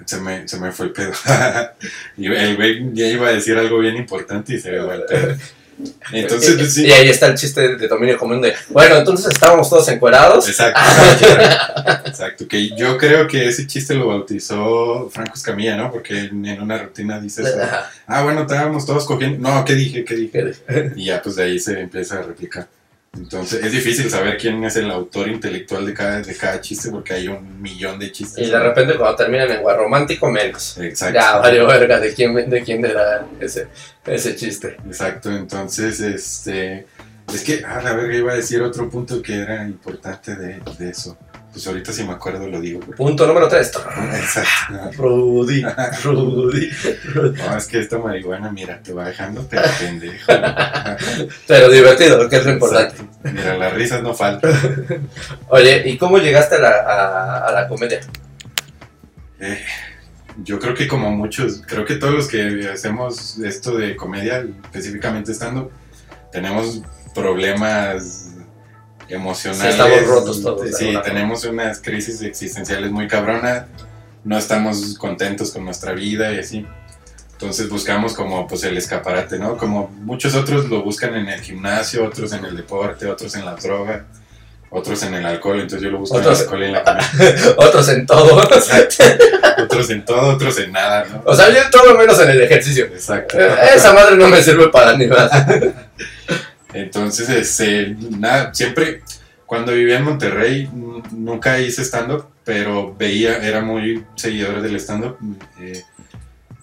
[0.05, 1.11] se, me, se me fue el pedo.
[2.17, 5.03] y el güey ya iba a decir algo bien importante y se me fue el
[5.03, 5.37] pedo.
[6.11, 6.85] Entonces, pues, sí.
[6.85, 10.47] Y ahí está el chiste de dominio común de, bueno, entonces estábamos todos encuerados.
[10.47, 10.79] Exacto.
[12.05, 12.47] Exacto.
[12.47, 15.91] Que yo creo que ese chiste lo bautizó Franco Escamilla, ¿no?
[15.91, 17.61] Porque en, una rutina dice eso.
[17.61, 17.91] Ajá.
[18.07, 19.49] Ah, bueno, estábamos todos cogiendo.
[19.49, 20.05] No, ¿qué dije?
[20.05, 20.55] ¿Qué dije?
[20.95, 22.67] Y ya pues de ahí se empieza a replicar.
[23.15, 27.13] Entonces es difícil saber quién es el autor intelectual de cada, de cada chiste porque
[27.13, 28.47] hay un millón de chistes.
[28.47, 30.77] Y de repente cuando terminan en guarromántico, menos.
[30.79, 31.19] Exacto.
[31.19, 33.67] Ya, valió verga de quién, de quién era ese,
[34.05, 34.77] ese chiste.
[34.87, 36.87] Exacto, entonces, este,
[37.31, 40.89] es que, ah, la verga, iba a decir otro punto que era importante de, de
[40.89, 41.15] eso.
[41.53, 42.79] Pues ahorita si me acuerdo lo digo.
[42.79, 43.71] Punto número 3.
[44.15, 44.91] Exacto.
[44.97, 45.63] Rudy,
[46.03, 46.71] Rudy.
[47.37, 50.25] No, es que esta marihuana, mira, te va dejando pero pendejo.
[51.47, 52.95] Pero divertido, que es lo importante.
[52.95, 53.19] Exacto.
[53.31, 54.51] Mira, las risas no faltan.
[55.49, 57.99] Oye, ¿y cómo llegaste a la, a, a la comedia?
[59.39, 59.63] Eh,
[60.43, 65.31] yo creo que como muchos, creo que todos los que hacemos esto de comedia, específicamente
[65.31, 65.71] estando,
[66.31, 66.81] tenemos
[67.13, 68.22] problemas
[69.09, 69.75] emocionales.
[69.75, 73.65] Sí, estamos rotos todos, Sí, tenemos unas crisis existenciales muy cabronas,
[74.23, 76.65] no estamos contentos con nuestra vida y así.
[77.33, 79.57] Entonces buscamos como pues el escaparate, ¿no?
[79.57, 83.55] Como muchos otros lo buscan en el gimnasio, otros en el deporte, otros en la
[83.55, 84.05] droga,
[84.69, 86.83] otros en el alcohol, entonces yo lo busco Otros- en el alcohol y en la
[86.83, 87.55] comedia.
[87.57, 88.37] Otros en todo.
[88.37, 91.21] otros en todo, otros en nada, ¿no?
[91.25, 92.85] O sea, yo todo menos en el ejercicio.
[92.85, 93.37] Exacto.
[93.39, 95.89] Esa madre no me sirve para ni nada.
[96.73, 99.01] Entonces, este, nada, siempre,
[99.45, 105.17] cuando vivía en Monterrey, n- nunca hice stand-up, pero veía, era muy seguidor del stand-up.
[105.59, 105.81] eh,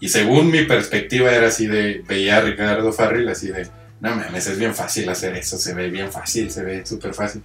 [0.00, 3.68] y según mi perspectiva era así de, veía a Ricardo Farrell así de,
[4.00, 7.42] no mames, es bien fácil hacer eso, se ve bien fácil, se ve súper fácil.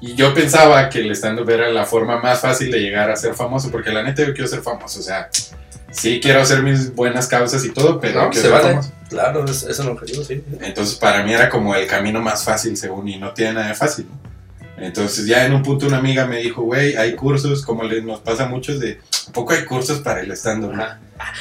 [0.00, 3.34] Y yo pensaba que el stand-up era la forma más fácil de llegar a ser
[3.34, 5.28] famoso, porque la neta yo quiero ser famoso, o sea,
[5.90, 8.68] sí quiero hacer mis buenas causas y todo, pero No, quiero se ser vale.
[8.70, 8.92] famoso.
[9.08, 10.42] Claro, es, es un objetivo, sí.
[10.60, 13.74] Entonces para mí era como el camino más fácil según y no tiene nada de
[13.74, 14.06] fácil.
[14.08, 14.34] ¿no?
[14.76, 18.20] Entonces ya en un punto una amiga me dijo, güey, hay cursos, como le, nos
[18.20, 20.72] pasa a muchos de, ¿a poco hay cursos para el stand-up?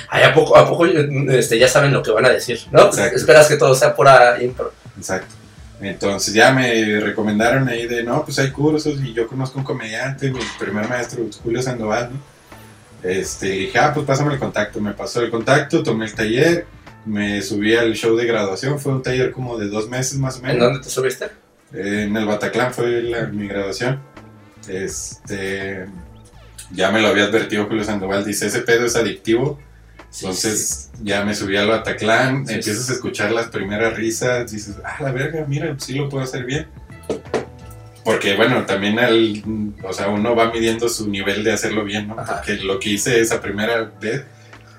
[0.09, 2.59] Ay, ¿a poco, a poco este, ya saben lo que van a decir?
[2.71, 2.85] ¿No?
[2.85, 3.15] Exacto.
[3.15, 4.71] Esperas que todo sea pura impro.
[4.97, 5.33] Exacto.
[5.81, 10.31] Entonces ya me recomendaron ahí de, no, pues hay cursos y yo conozco un comediante,
[10.31, 12.33] mi primer maestro, Julio Sandoval, ¿no?
[13.09, 14.79] Este, dije, ah, pues pásame el contacto.
[14.79, 16.67] Me pasó el contacto, tomé el taller,
[17.05, 20.39] me subí al show de graduación, fue un taller como de dos meses más o
[20.39, 20.63] ¿En menos.
[20.63, 21.27] dónde te subiste?
[21.73, 23.99] En el Bataclan fue la, mi graduación.
[24.69, 25.85] Este,
[26.71, 29.59] ya me lo había advertido Julio Sandoval, dice, ese pedo es adictivo.
[30.15, 34.97] Entonces ya me subí al Bataclan, Sí, empiezas a escuchar las primeras risas, dices, ah,
[35.01, 36.67] la verga, mira, sí lo puedo hacer bien.
[38.05, 42.19] Porque bueno, también el, o sea, uno va midiendo su nivel de hacerlo bien, ¿no?
[42.19, 42.35] Ajá.
[42.35, 44.23] Porque lo que hice esa primera vez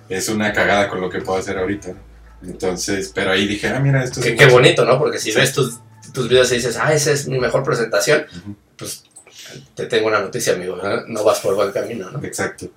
[0.08, 1.88] es una cagada con lo que puedo hacer ahorita.
[1.88, 2.13] ¿no?
[2.46, 4.57] Entonces, pero ahí dije, ah, mira, esto es Qué, un qué curso".
[4.59, 4.98] bonito, ¿no?
[4.98, 5.38] Porque si Sí.
[5.38, 5.78] ves tus,
[6.12, 8.24] tus videos y dices, ah, esa es mi mejor presentación,
[8.76, 9.04] pues
[9.74, 10.76] te tengo una noticia, amigo.
[10.76, 11.07] ¿no?
[11.07, 12.22] No vas por buen camino, ¿no?
[12.24, 12.70] Exacto.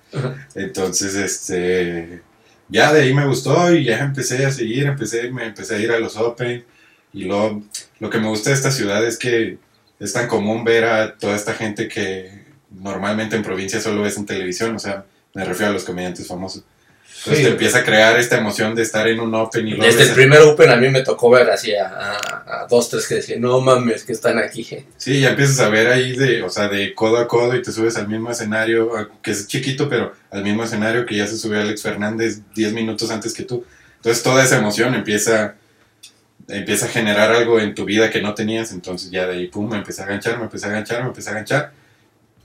[0.54, 2.22] Entonces, este,
[2.68, 5.90] ya de ahí me gustó y ya empecé a seguir, empecé, me empecé a ir
[5.92, 6.64] a los Open
[7.12, 7.62] y luego,
[8.00, 9.58] lo que me gusta de esta ciudad es que
[9.98, 14.26] es tan común ver a toda esta gente que normalmente en provincia solo ves en
[14.26, 15.04] televisión, o sea,
[15.34, 16.64] me refiero a los comediantes famosos.
[17.16, 17.42] Entonces Sí.
[17.44, 20.40] te empieza a crear esta emoción de estar en un Open y Desde el primer
[20.42, 23.60] Open a mí me tocó ver así a, a- a dos, tres que decían, no
[23.60, 24.64] mames, que están aquí.
[24.96, 27.72] Sí, ya empiezas a ver ahí de, o sea, de codo a codo y te
[27.72, 31.60] subes al mismo escenario, que es chiquito, pero al mismo escenario que ya se subió
[31.60, 33.64] Alex Fernández 10 minutos antes que tú.
[33.96, 35.56] Entonces toda esa emoción empieza,
[36.46, 39.68] empieza a generar algo en tu vida que no tenías, entonces ya de ahí, pum,
[39.68, 41.72] me empecé a ganchar, me empecé a ganchar, me empecé a ganchar.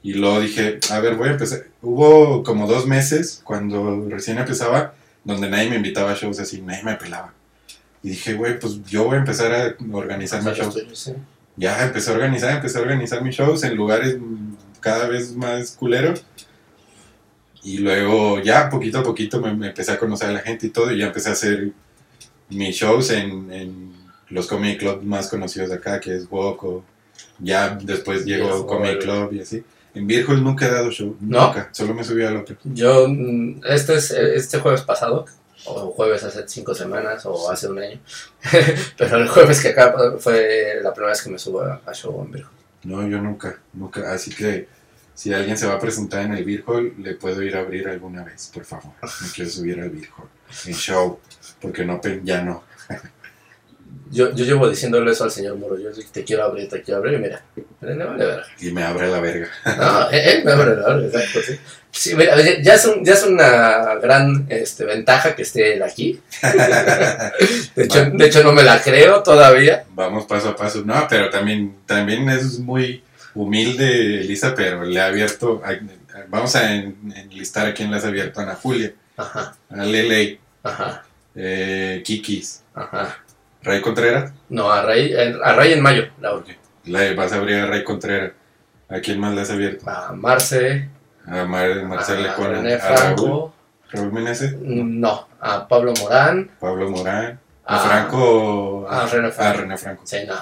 [0.04, 1.63] Y luego dije, a ver, voy a empezar.
[1.82, 6.84] Hubo como dos meses cuando recién empezaba, donde nadie me invitaba a shows así, nadie
[6.84, 7.34] me pelaba.
[8.04, 11.13] Y dije, güey, pues yo voy a empezar a organizar mis shows Sí.
[11.56, 14.18] ya empecé a organizar, empecé a organizar mis shows en lugares
[14.82, 16.26] cada vez más culeros.
[17.63, 20.70] Y luego ya poquito a poquito me, me empecé a conocer a la gente y
[20.70, 21.72] todo, y ya empecé a hacer
[22.50, 23.94] mis shows en, en
[24.30, 26.84] los comedy clubs más conocidos de acá, que es Woco,
[27.39, 28.66] Ya después llegó Virgol.
[28.66, 29.63] Comedy Club y así.
[29.96, 31.48] En Virgol nunca he dado show, ¿No?
[31.48, 31.70] nunca.
[31.72, 32.58] Solo me subí al otro.
[32.64, 35.26] Yo, mm, este es este jueves pasado,
[35.66, 38.00] o jueves hace cinco semanas, o hace un año,
[38.98, 42.24] pero el jueves que acá fue la primera vez que me subo a, a show
[42.24, 42.50] en Virgo.
[42.84, 44.12] No, yo nunca, nunca.
[44.12, 44.68] Así que
[45.14, 48.24] si alguien se va a presentar en el Virgol, le puedo ir a abrir alguna
[48.24, 48.94] vez, por favor.
[49.02, 50.28] Me quiero subir al Virgol.
[50.66, 51.20] En show,
[51.62, 51.86] porque
[52.24, 52.64] ya no.
[54.12, 57.00] Yo, yo llevo diciéndole eso al señor Muro, yo digo, te quiero abrir, te quiero
[57.00, 57.42] abrir, y mira,
[57.82, 58.46] le vale verga.
[58.62, 59.48] Y me abre la verga.
[59.66, 61.60] No, eh, eh, me abre la verga, exacto, sí.
[61.92, 66.20] Sí, mira, ya- es, un- ya es una gran este, ventaja que esté él aquí.
[67.76, 69.86] De hecho, de hecho, no me la creo todavía.
[69.92, 70.84] Vamos paso a paso.
[70.86, 73.04] No, pero también, también es muy
[73.36, 75.62] humilde, Elisa, pero le ha abierto.
[75.64, 75.78] a-
[76.30, 80.40] vamos a en- enlistar a quién le has abierto: a Ana Julia, Ajá, a Lele,
[80.64, 81.04] ajá,
[81.36, 83.18] eh, Kikis, ajá.
[83.63, 84.32] Ray Contreras.
[84.49, 86.49] No, a Ray, a Ray en mayo, la Ok.
[86.86, 88.34] Le vas a abrir a Ray Contreras.
[88.89, 89.89] ¿A quién más le has abierto?
[89.89, 90.89] A Marce,
[91.26, 93.54] A Mar Marcel a René a Raúl, Franco,
[93.91, 98.86] Raúl Meneses, no, a Pablo Morán, Pablo Morán, a a Franco.
[98.89, 99.49] a René Franco.
[99.49, 100.02] A René Franco.
[100.06, 100.36] Sí, no.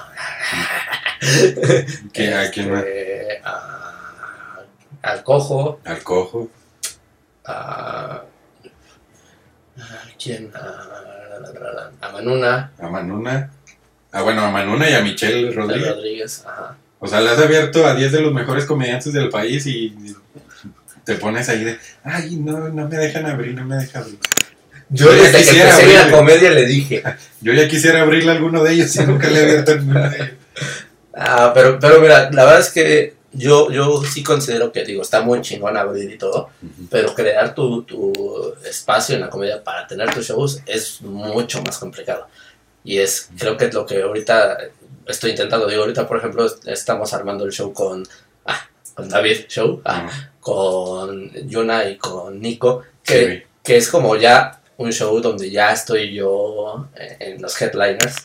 [2.12, 2.82] ¿Qué- ¿A quién más?
[2.84, 4.58] Este, a-
[5.02, 6.48] al Cojo, Al Cojo.
[7.44, 8.24] a, a
[10.22, 11.11] quién, a,
[12.00, 13.50] a Manuna, A Manuna.
[14.12, 15.88] Ah, bueno, a Manuna y a Michelle Rodríguez.
[15.88, 16.76] Rodríguez, ajá.
[16.98, 19.96] O sea, le has abierto a 10 de los mejores comediantes del país y
[21.04, 24.18] te pones ahí de, ay, no, no me dejan abrir, no me dejan abrir.
[24.88, 27.02] Yo ya quisiera empecé la comedia le dije,
[27.40, 30.10] Yo ya quisiera abrirle a alguno de ellos y nunca le he abierto a ninguno
[30.10, 30.28] de ellos.
[31.14, 35.22] ah, pero, pero mira, la verdad es que yo, yo sí considero que, digo, está
[35.22, 36.50] muy chingón abrir y todo,
[36.90, 41.78] pero crear tu, tu espacio en la comedia para tener tus shows es mucho más
[41.78, 42.26] complicado.
[42.84, 44.58] Y es, creo que es lo que ahorita
[45.06, 45.66] estoy intentando.
[45.66, 48.06] Digo, ahorita, por ejemplo, est- estamos armando el show con,
[48.46, 54.16] ah, con David Show, ah, con Yuna y con Nico, que, Sí, que es como
[54.16, 58.16] ya un show donde ya estoy yo eh, en los headliners.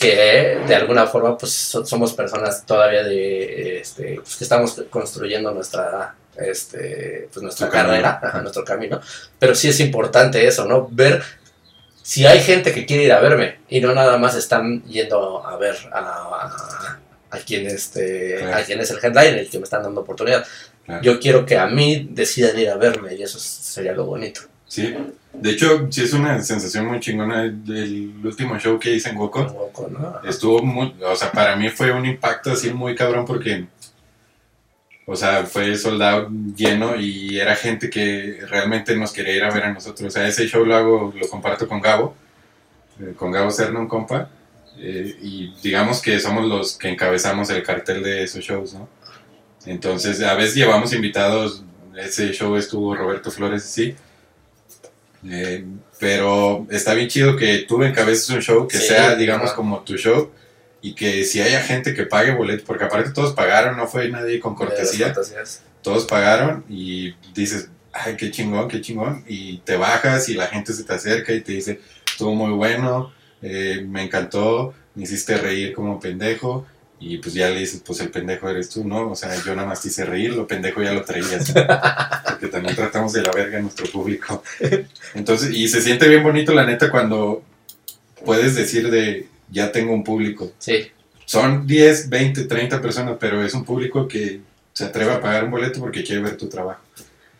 [0.00, 5.52] Que de alguna forma pues so- somos personas todavía de, este, pues, que estamos construyendo
[5.52, 7.90] nuestra, este, pues, nuestra Tu camino.
[7.92, 9.00] carrera, ajá, nuestro camino,
[9.38, 10.88] pero sí es importante eso, ¿no?
[10.90, 11.22] Ver
[12.02, 15.56] si hay gente que quiere ir a verme y no nada más están yendo a
[15.58, 16.98] ver a, a,
[17.30, 18.56] a quien, este, Claro.
[18.56, 20.44] a quien es el headliner, el que me están dando oportunidad.
[20.86, 21.02] Claro.
[21.02, 24.40] Yo quiero que a mí decidan ir a verme y eso sería lo bonito.
[24.66, 24.96] Sí,
[25.32, 27.44] de hecho, sí es una sensación muy chingona.
[27.44, 30.20] El último show que hice en Goku ¿no?
[30.24, 33.66] estuvo muy, o sea, para mí fue un impacto así muy cabrón porque,
[35.06, 39.64] o sea, fue soldado lleno y era gente que realmente nos quería ir a ver
[39.64, 40.08] a nosotros.
[40.08, 42.14] O sea, ese show lo hago, lo comparto con Gabo,
[43.00, 44.28] eh, con Gabo Serna, un compa,
[44.78, 48.88] eh, y digamos que somos los que encabezamos el cartel de esos shows, ¿no?
[49.66, 51.62] Entonces, a veces llevamos invitados,
[51.96, 53.94] ese show estuvo Roberto Flores, sí.
[55.28, 55.64] Eh,
[55.98, 59.96] pero está bien chido que tú encabeces un show que Sí, sea, digamos, como tu
[59.96, 60.30] show
[60.82, 64.40] y que si haya gente que pague boleto, porque aparte todos pagaron, no fue nadie
[64.40, 65.14] con cortesía,
[65.82, 70.72] todos pagaron y dices, ay, qué chingón, qué chingón, y te bajas y la gente
[70.72, 71.80] se te acerca y te dice,
[72.10, 76.66] estuvo muy bueno, eh, me encantó, me hiciste reír como pendejo,
[77.00, 79.10] y pues ya le dices, pues el pendejo eres tú, ¿no?
[79.10, 81.50] O sea, yo nada más te hice reír, lo pendejo ya lo traías,
[82.28, 84.42] porque también tratamos de la verga a nuestro público.
[85.14, 87.42] Entonces, y se siente bien bonito, la neta, cuando
[88.22, 90.52] puedes decir de, ya tengo un público.
[90.58, 90.90] Sí,
[91.24, 94.40] Son 10, 20, 30 personas, pero es un público que
[94.74, 96.82] se atreve a pagar un boleto porque quiere ver tu trabajo.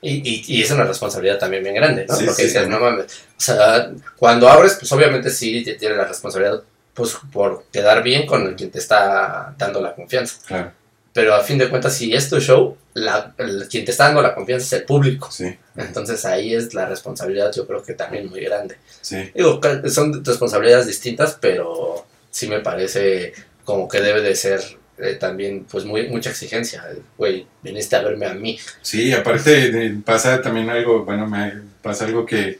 [0.03, 2.17] Y, y, y es una responsabilidad también bien grande, ¿no?
[2.17, 2.69] Sí, Porque sí, dices, sí.
[2.71, 3.05] no mames.
[3.05, 6.63] O sea, cuando abres, pues obviamente sí te tienes la responsabilidad
[6.95, 10.39] pues, por quedar bien con el quien te está dando la confianza.
[10.47, 10.73] Claro,
[11.13, 14.23] Pero a fin de cuentas, si es tu show, la, el- quien te está dando
[14.23, 15.31] la confianza es el público.
[15.31, 18.77] sí, Entonces ahí es la responsabilidad, yo creo que también muy grande.
[19.01, 19.31] sí.
[19.35, 23.33] Digo, son responsabilidades distintas, pero sí me parece
[23.65, 24.61] como que debe de ser
[24.99, 26.85] eh, también pues muy mucha exigencia.
[27.17, 28.59] Güey, viniste a verme a mí.
[28.83, 32.59] Sí, aparte de- pasa también algo, bueno, me pasa algo que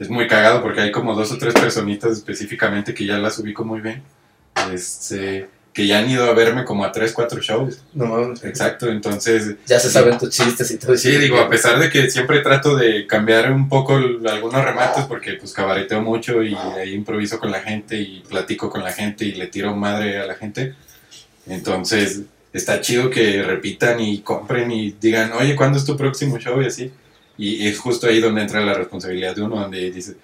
[0.00, 3.64] es muy cagado porque hay como dos o tres personitas específicamente que ya las ubico
[3.64, 4.02] muy bien,
[4.72, 7.82] este, que ya han ido a verme como a tres, cuatro shows.
[7.94, 8.42] No mames.
[8.42, 11.08] Exacto, entonces Ya se saben tus chistes y todo eso.
[11.08, 15.04] Sí, digo, a pesar de que siempre trato de cambiar un poco el- algunos remates
[15.04, 19.24] porque pues cabareteo mucho y ahí improviso con la gente y platico con la gente
[19.24, 20.74] y le tiro madre a la gente.
[21.46, 22.22] Entonces,
[22.52, 26.60] está chido que repitan y compren y digan, oye, ¿cuándo es tu próximo show?
[26.60, 26.90] Y así.
[27.40, 30.14] Y es justo ahí donde entra la responsabilidad de uno, donde dice,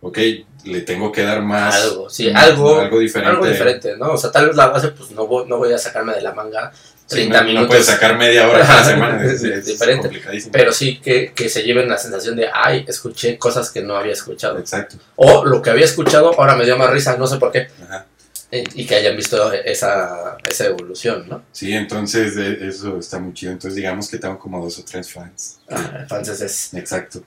[0.00, 0.18] ok,
[0.64, 1.74] le tengo que dar más.
[1.82, 3.30] Algo, sí, algo, algo diferente.
[3.30, 4.12] algo diferente, ¿no?
[4.12, 6.32] O sea, tal vez la base, pues no voy, no voy a sacarme de la
[6.32, 6.72] manga
[7.10, 7.62] Sí, 30 no, minutos.
[7.64, 9.24] No puedes sacar media hora cada semana.
[9.24, 10.02] Es es, es diferente.
[10.02, 10.52] complicadísimo.
[10.52, 14.12] Pero sí que, que se lleven la sensación de, ay, escuché cosas que no había
[14.12, 14.58] escuchado.
[14.58, 14.94] Exacto.
[15.16, 17.66] O lo que había escuchado ahora me dio más risa, no sé por qué.
[17.82, 18.06] Ajá.
[18.52, 21.44] Y que hayan visto esa, esa evolución, ¿no?
[21.52, 23.52] Sí, entonces eh, eso está muy chido.
[23.52, 25.60] Entonces digamos que tengo como dos o tres fans.
[25.68, 26.74] Ah, entonces es...
[26.74, 27.22] Exacto.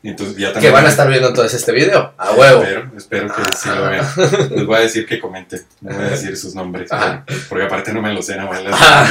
[0.00, 0.72] Entonces ya Que también.
[0.74, 2.62] van a estar viendo entonces este video, a huevo.
[2.62, 3.90] Espero, espero que sí lo Ah.
[3.90, 4.06] vean.
[4.54, 5.60] Les voy a decir que comenten.
[5.80, 6.90] No voy a decir sus nombres.
[6.92, 7.24] Ajá.
[7.48, 9.08] Porque aparte no me los sé, nada más las, Ah.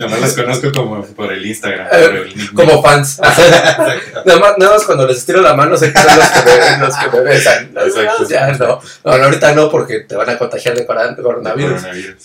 [0.00, 1.88] nada más las conozco como por el Instagram.
[1.88, 2.52] por el nickname.
[2.54, 3.20] Como fans.
[4.24, 6.78] Nada más, nada más cuando les estiro la mano sé que son los que me,
[6.78, 7.70] los que me besan.
[7.76, 8.28] Exacto.
[8.28, 8.80] ya no.
[9.04, 9.12] no.
[9.24, 11.82] ahorita no porque te van a contagiar de coronavirus.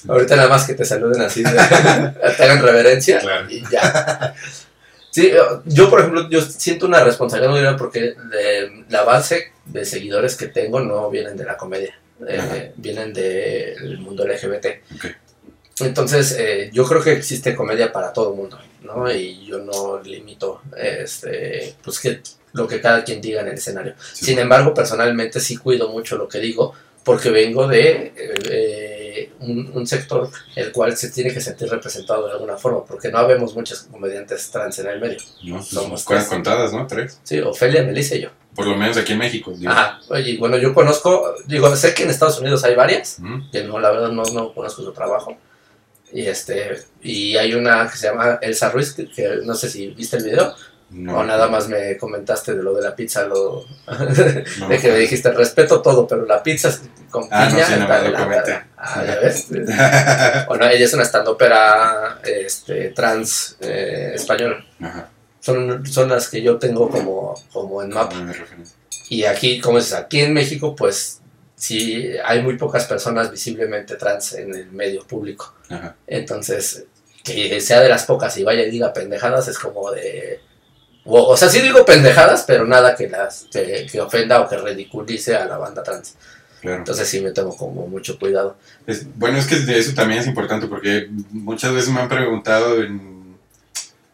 [0.08, 1.50] Ahorita nada más que te saluden así, te
[2.44, 3.46] hagan reverencia Claro.
[3.50, 4.34] y ya.
[5.14, 5.32] Sí,
[5.66, 10.36] yo por ejemplo, yo siento una responsabilidad muy grande porque de- la base de seguidores
[10.36, 11.94] que tengo no vienen de la comedia,
[12.28, 14.82] eh, vienen del mundo LGBT.
[15.82, 19.12] Entonces, eh, yo creo que existe comedia para todo el mundo, ¿no?
[19.12, 22.22] Y yo no limito, este, pues que
[22.54, 23.94] lo que cada quien diga en el escenario.
[24.14, 24.26] Sí.
[24.26, 29.03] Sin embargo, personalmente sí cuido mucho lo que digo porque vengo de eh,
[29.40, 33.18] un, un sector el cual se tiene que sentir representado de alguna forma, porque no
[33.20, 35.18] habemos muchos comediantes trans en el medio.
[35.44, 36.26] No, pues, Somos tres.
[36.26, 36.88] contadas, ¿no?
[36.88, 37.20] Tres.
[37.24, 38.30] Sí, Ofelia, Melissa y yo.
[38.56, 39.52] Por lo menos aquí en México.
[39.56, 39.72] digo.
[39.72, 40.00] Ajá.
[40.10, 43.18] Oye, bueno, yo conozco, digo, sé que en Estados Unidos hay varias,
[43.52, 45.38] que no, la verdad no, no conozco su trabajo.
[46.12, 49.88] Y este, y hay una que se llama Elsa Ruiz, que, que no sé si
[49.88, 50.54] viste el video,
[50.94, 53.66] No, o nada más me comentaste de lo de la pizza, lo,
[54.60, 54.68] no.
[54.70, 56.70] de que me dijiste respeto todo, pero la pizza
[57.10, 58.52] con Ah, no, piña sí, no me lo comenté.
[58.52, 58.68] verga.
[58.78, 59.48] Ah, ya ves.
[60.48, 64.64] Bueno, ella es una estandopera este, trans eh, española.
[64.82, 65.10] Ajá.
[65.40, 68.16] Son, son las que yo tengo como, como en mapa.
[69.10, 71.22] Y aquí, como es aquí en México, pues
[71.56, 75.54] sí hay muy pocas personas visiblemente trans en el medio público.
[75.70, 75.96] Ajá.
[76.08, 76.86] Entonces,
[77.24, 80.40] que sea de las pocas y vaya y diga pendejadas es como de...
[81.06, 84.58] O, o sea, sí digo pendejadas, pero nada que las que, que ofenda o que
[84.58, 86.16] ridiculice a la banda trans.
[86.62, 86.78] Claro.
[86.78, 88.56] Entonces sí me tengo como mucho cuidado.
[88.88, 92.82] Es- bueno, es que de eso también es importante porque muchas veces me han preguntado
[92.82, 93.36] en,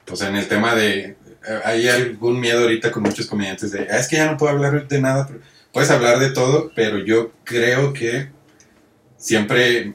[0.06, 1.16] pues en el tema de,
[1.64, 4.88] hay algún miedo ahorita con muchos comediantes de, "Ah, es que ya no puedo hablar
[4.88, 8.30] de nada, pero puedes hablar de todo, pero yo creo que
[9.18, 9.94] siempre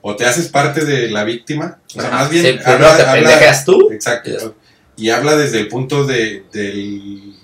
[0.00, 3.62] o te haces parte de la víctima, o sea, Ajá, más bien sí, te habla-
[3.64, 3.90] tú.
[3.92, 4.56] Exacto.
[5.02, 7.34] Y habla desde el punto de, del,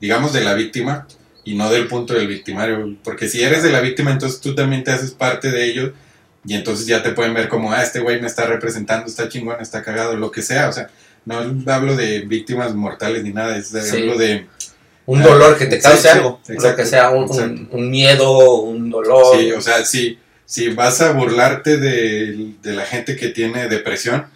[0.00, 1.06] digamos, de la víctima
[1.44, 2.94] y no del punto del victimario.
[3.02, 5.92] Porque si eres de la víctima, entonces tú también te haces parte de ello
[6.46, 9.56] y entonces ya te pueden ver como, ah, este güey me está representando, está chingón,
[9.62, 10.68] está cagado, lo que sea.
[10.68, 10.90] O sea,
[11.24, 11.38] no
[11.72, 13.96] hablo de víctimas mortales ni nada, es de- Sí.
[13.96, 14.46] hablo de...
[15.06, 16.40] Un dolor que te cause exacto, algo.
[16.48, 19.38] exacto, lo que sea un, un- miedo, un dolor.
[19.38, 24.26] Sí, o sea, si, si vas a burlarte de, de la gente que tiene depresión,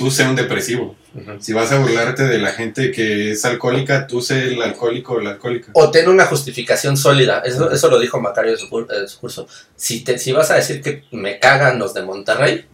[0.00, 0.96] tú sé un depresivo.
[1.40, 5.20] Si vas a burlarte de la gente que es alcohólica, tú sé el alcohólico o
[5.20, 5.70] la alcohólica.
[5.74, 7.42] O ten una justificación sólida.
[7.44, 9.46] Eso, eso lo dijo Macario en su, cur- en su curso.
[9.76, 12.64] Si, te, si vas a decir que me cagan los de Monterrey,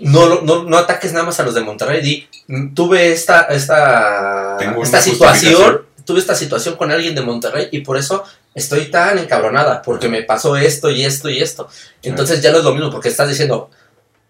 [0.00, 2.00] no, no, no ataques nada más a los de Monterrey.
[2.02, 7.68] Di, "Mm, tuve esta, esta, Tengo esta situación, tuve esta situación con alguien de Monterrey
[7.72, 8.22] y por eso
[8.54, 11.68] estoy tan encabronada, porque me pasó esto y esto y esto.
[12.02, 13.70] Entonces ya no es lo mismo, porque estás diciendo,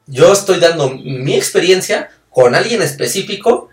[0.09, 3.69] yo estoy dando mi experiencia con alguien específico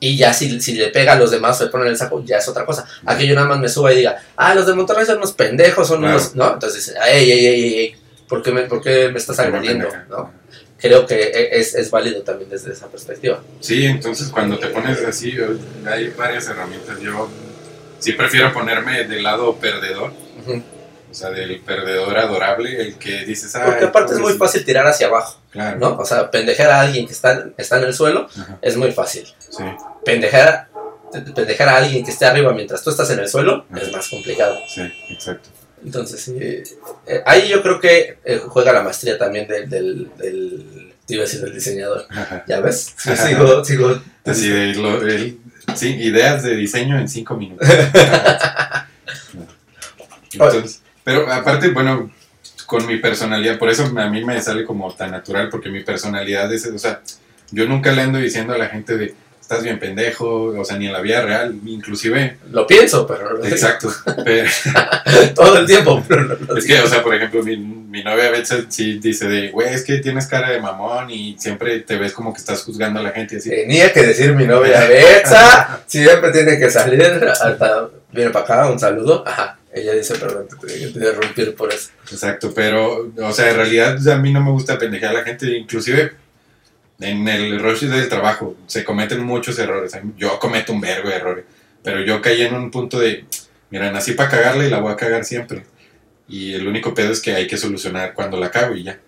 [0.00, 2.36] y ya si, si le pega a los demás o le ponen el saco, ya
[2.38, 2.86] es otra cosa.
[3.06, 5.88] Aquí yo nada más me suba y diga, ah, los de Monterrey son unos pendejos,
[5.88, 6.16] son Claro.
[6.16, 6.34] unos...
[6.34, 6.52] ¿No?
[6.52, 7.96] Entonces, ey, ey, ey, ey, ey,
[8.28, 9.88] ¿por qué me, por qué me estás agrediendo?
[10.10, 10.32] ¿no?
[10.78, 13.42] Creo que e, es, es válido también desde esa perspectiva.
[13.60, 15.32] Sí, entonces cuando te pones así,
[15.90, 17.00] hay varias herramientas.
[17.00, 17.30] Yo
[17.98, 20.12] sí prefiero ponerme del lado perdedor,
[20.42, 20.52] Ujú.
[20.58, 20.62] o
[21.16, 25.06] sea, del perdedor adorable, el que dices, ah, Porque aparte es muy fácil tirar hacia
[25.08, 25.78] abajo, Claro.
[25.78, 25.96] ¿no?
[25.96, 29.24] O sea, pendejar a alguien que está, está en el suelo Ajá, es muy fácil.
[29.38, 29.62] sí,
[30.04, 30.68] Pendejar,
[31.34, 33.80] pendejar a alguien que esté arriba mientras tú estás en el suelo Ajá.
[33.82, 34.56] es más complicado.
[34.68, 35.48] sí, exacto.
[35.84, 36.36] Entonces, sí,
[37.06, 41.22] eh, ahí yo creo que eh, juega la maestría también del, del, del, te iba
[41.22, 42.06] a decir del diseñador.
[42.10, 42.44] Ajá.
[42.48, 42.94] ¿Ya ves?
[42.98, 44.00] Sí, sigo, sigo.
[44.24, 45.38] El-
[45.74, 47.68] sí, ideas de diseño en cinco minutos.
[50.32, 52.10] Entonces, pero aparte, bueno,
[52.66, 56.52] con mi personalidad, por eso a mí me sale como tan natural, porque mi personalidad
[56.52, 57.00] es, o sea,
[57.52, 60.86] yo nunca le ando diciendo a la gente de, estás bien pendejo, o sea, ni
[60.86, 63.88] en la vida real, inclusive, Lo pienso, pero exacto,
[64.24, 64.50] pero
[65.36, 66.02] todo el tiempo.
[66.08, 69.28] Pero no es que, o sea, por ejemplo, mi, mi novia a veces sí dice
[69.28, 72.64] de, güey, es que tienes cara de mamón y siempre te ves como que estás
[72.64, 73.50] juzgando a la gente así.
[73.50, 78.80] Tenía que decir mi novia Betsa, siempre tiene que salir, hasta viene para acá, un
[78.80, 79.22] saludo.
[79.24, 79.56] Ajá.
[79.76, 81.90] Ella dice, perdón, te tengo que interrumpir por eso.
[82.10, 85.54] Exacto, pero, o sea, en realidad a mí no me gusta pendejear a la gente,
[85.54, 86.12] inclusive
[86.98, 89.92] en el rush del trabajo se cometen muchos errores.
[90.16, 91.44] Yo cometo un vergo de errores,
[91.82, 93.26] pero yo caí en un punto de,
[93.68, 95.66] mira, nací para cagarla y la voy a cagar siempre.
[96.26, 98.98] Y el único pedo es que hay que solucionar cuando la cago y ya.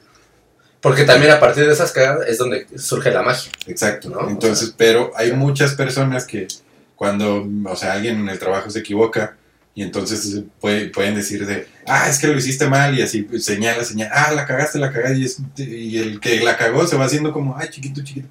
[0.82, 3.50] Porque también a partir de esas cagadas es donde surge la magia.
[3.66, 4.28] Exacto, ¿no?
[4.28, 6.46] Entonces, pero hay muchas personas que
[6.94, 9.37] cuando, o sea, alguien en el trabajo se equivoca
[9.78, 14.10] y entonces pueden decir de, ah, es que lo hiciste mal y así señala, señala,
[14.12, 17.32] ah, la cagaste, la cagaste y, es, y el que la cagó se va haciendo
[17.32, 18.26] como, ay, chiquito, chiquito.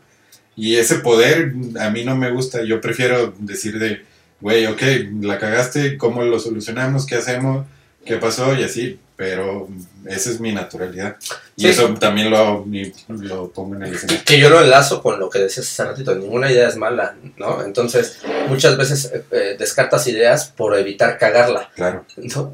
[0.57, 4.01] Y ese poder a mí no me gusta, yo prefiero decir de,
[4.41, 4.81] güey, ok,
[5.21, 7.05] la cagaste, ¿cómo lo solucionamos?
[7.05, 7.65] ¿Qué hacemos?
[8.03, 8.53] ¿Qué pasó?
[8.53, 9.69] Y así, pero
[10.09, 11.17] esa es mi naturalidad.
[11.55, 12.65] Y eso también lo,
[13.07, 14.23] lo, pongo en el escenario.
[14.23, 17.63] Que yo lo enlazo con lo que decías hace ratito, ninguna idea es mala, ¿no?
[17.63, 21.71] Entonces, muchas veces eh, eh, descartas ideas por evitar cagarla.
[21.75, 22.05] Claro.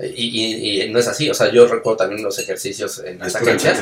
[0.01, 3.76] Y, y, no es así, o sea, yo recuerdo también los ejercicios en esa cancha.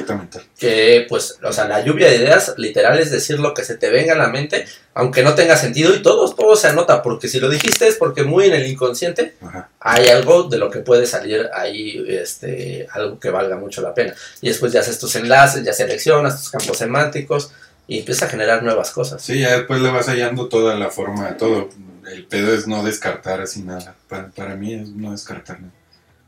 [0.57, 3.91] Que, pues, o sea, la lluvia de ideas literal es decir lo que se te
[3.91, 4.65] venga a la mente,
[4.95, 8.23] aunque no tenga sentido, y todo, todo se anota, porque si lo dijiste es porque
[8.23, 9.35] muy en el inconsciente
[9.79, 14.13] hay algo de lo que puede salir ahí, este, algo que valga mucho la pena.
[14.41, 17.51] Y después ya haces tus enlaces, ya seleccionas tus campos semánticos
[17.87, 19.21] y empieza a generar nuevas cosas.
[19.21, 21.69] Sí, ya después le vas hallando toda la forma, todo.
[22.09, 23.95] El pedo es no descartar así nada.
[24.07, 25.73] Para, mí es no descartar nada.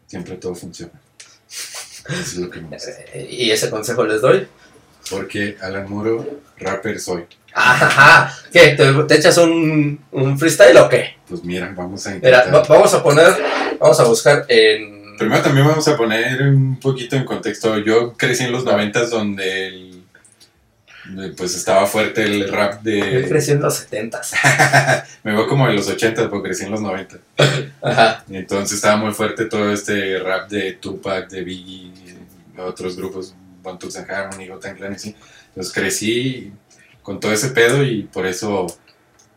[0.07, 0.93] Siempre todo funciona.
[2.09, 2.77] es lo que me
[3.13, 4.47] eh, ¿Y ese consejo les doy?
[5.09, 7.25] Porque Alan Muro, rapper soy.
[7.53, 8.69] Ajá, ¿qué?
[8.69, 11.17] ¿Te, echas un, un, freestyle o qué?
[11.27, 12.51] Pues mira, vamos a intentar.
[12.67, 13.31] vamos a poner,
[13.79, 17.78] vamos a buscar en Primero también vamos a poner un poquito en contexto.
[17.78, 20.01] Yo crecí en los noventas donde
[21.38, 23.21] pues estaba fuerte el rap de...
[23.21, 24.34] Yo crecí en los setentas.
[25.24, 27.19] Me veo como en los ochentas porque crecí en los noventa.
[27.82, 28.26] Ajá.
[28.30, 31.93] Entonces estaba muy fuerte todo este rap de Tupac, de Biggie,
[32.57, 35.15] otros grupos, One and Harmony, Gotham Clan y así.
[35.47, 36.51] Entonces crecí
[37.01, 38.67] con todo ese pedo y por eso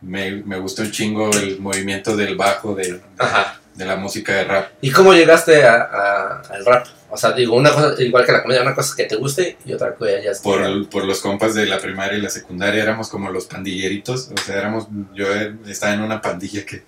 [0.01, 4.43] me, me gustó un chingo el movimiento del bajo, de, Ajá de la música de
[4.43, 4.71] rap.
[4.81, 6.87] ¿Y cómo llegaste a, al rap?
[7.09, 9.71] O sea, digo, una cosa, igual que la comedia, una cosa que te guste y
[9.71, 13.29] otra cosa ya por, por los compas de la primaria y la secundaria éramos como
[13.29, 14.29] los pandilleritos.
[14.35, 15.27] O sea, éramos, yo
[15.67, 16.83] estaba en una pandilla que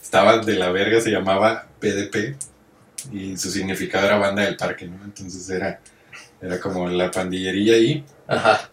[0.00, 2.36] estaba de la verga, se llamaba PDP
[3.12, 5.04] y su significado era banda del parque, ¿no?
[5.04, 5.80] Entonces era,
[6.40, 8.04] era como la pandillería ahí.
[8.26, 8.70] Ajá.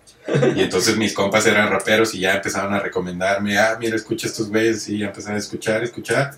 [0.55, 4.49] Y entonces mis compas eran raperos y ya empezaron a recomendarme, ah, mira, escucha estos
[4.49, 6.33] güeyes y ya empezaron a escuchar, escuchar.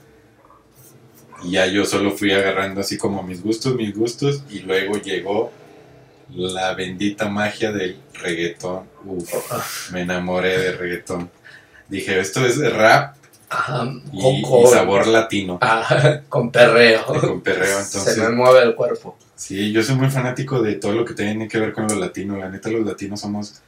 [1.44, 5.52] Y ya yo solo fui agarrando así como mis gustos, mis gustos, y luego llegó
[6.30, 8.86] la bendita magia del reggaetón.
[9.06, 11.30] Uf, me enamoré de reggaetón.
[11.88, 13.16] Dije, esto es rap
[14.12, 15.60] y, sabor latino.
[16.30, 17.06] con perreo.
[17.06, 18.14] con perreo, entonces.
[18.16, 19.18] Se me mueve el cuerpo.
[19.36, 22.38] Sí, yo soy muy fanático de todo lo que tiene que ver con lo latino.
[22.38, 23.62] La neta, los latinos somos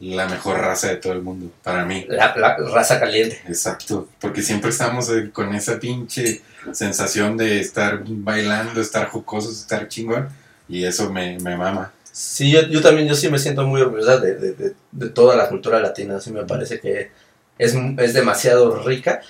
[0.00, 2.04] la mejor raza de todo el mundo, para mí.
[2.08, 3.40] La, raza caliente.
[3.46, 6.42] Exacto, porque siempre estamos eh, con esa pinche
[6.72, 10.28] sensación de estar bailando, estar jocosos, estar chingón,
[10.68, 11.92] y eso me, me mama.
[12.12, 15.48] Sí, yo, yo, también, yo sí me siento muy orgullosa de, de, de, toda la
[15.48, 17.10] cultura latina, sí me parece que
[17.58, 19.20] es, es demasiado rica,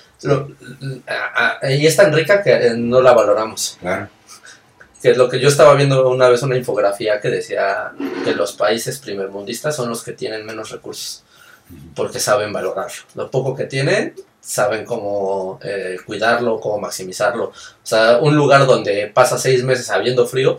[1.69, 3.77] y es tan rica que eh, no la valoramos.
[3.79, 4.09] Claro.
[5.01, 7.91] Que es lo que yo estaba viendo una vez una infografía que decía
[8.23, 11.23] que los países primermundistas son los que tienen menos recursos,
[11.95, 13.03] porque saben valorarlo.
[13.15, 17.45] Lo poco que tienen, saben cómo eh, cuidarlo, cómo maximizarlo.
[17.45, 20.57] O sea, un lugar donde pasa seis meses habiendo frío,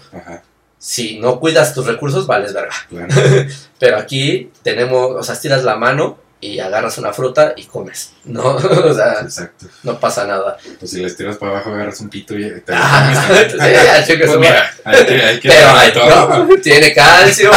[0.79, 2.75] si no cuidas tus recursos, vales verga.
[3.81, 8.43] Pero aquí tenemos, o sea, estiras la mano y agarras una fruta y comes, ¿no?
[8.57, 9.67] o sea, Exacto.
[9.83, 10.57] no pasa nada.
[10.79, 14.71] Pues si le estiras para abajo, agarras un pito y te ah, sí, pues mira,
[14.85, 17.51] hay que, hay que Pero hay, no, tiene calcio.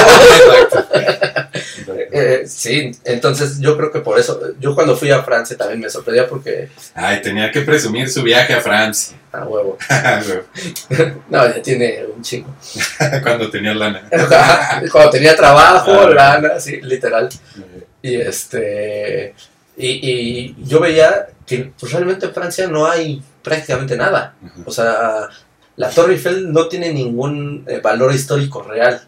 [2.11, 5.89] eh, sí, entonces yo creo que por eso, yo cuando fui a Francia también me
[5.89, 6.69] sorprendía porque...
[6.95, 9.15] Ay, tenía que presumir su viaje a Francia.
[9.31, 9.77] Ah, huevo.
[11.29, 12.53] no, ya tiene un chingo.
[13.21, 14.03] cuando tenía lana.
[14.91, 17.29] cuando tenía trabajo, ah, lana, sí, literal.
[18.01, 19.35] Y este.
[19.77, 24.35] Y, yo veía que pues, realmente en Francia no hay prácticamente nada.
[24.65, 25.29] O sea,
[25.75, 29.01] la Torre Eiffel no tiene ningún eh, valor histórico real.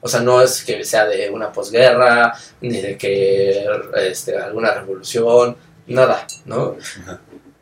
[0.00, 3.66] O sea, no es que sea de una posguerra, ni de que
[3.96, 5.56] este, alguna revolución,
[5.86, 6.76] nada, ¿no?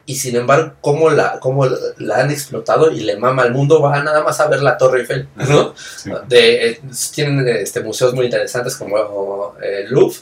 [0.05, 1.67] Y sin embargo, cómo la, cómo
[1.99, 5.01] la han explotado y le mama al mundo, va nada más a ver la Torre
[5.01, 5.75] Eiffel, ¿no?
[6.29, 6.81] De, eh,
[7.15, 10.19] tienen este, museos muy interesantes como el eh, Louvre,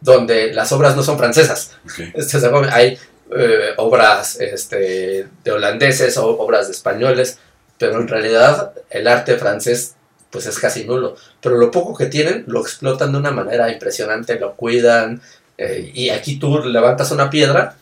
[0.00, 1.72] donde las obras no son francesas.
[2.14, 2.38] Este,
[2.70, 2.98] hay
[3.36, 7.38] eh, obras este, de holandeses o obras de españoles,
[7.78, 9.94] pero en realidad el arte francés
[10.30, 11.16] pues es casi nulo.
[11.40, 15.20] Pero lo poco que tienen lo explotan de una manera impresionante, lo cuidan.
[15.56, 17.76] eh, y aquí tú levantas una piedra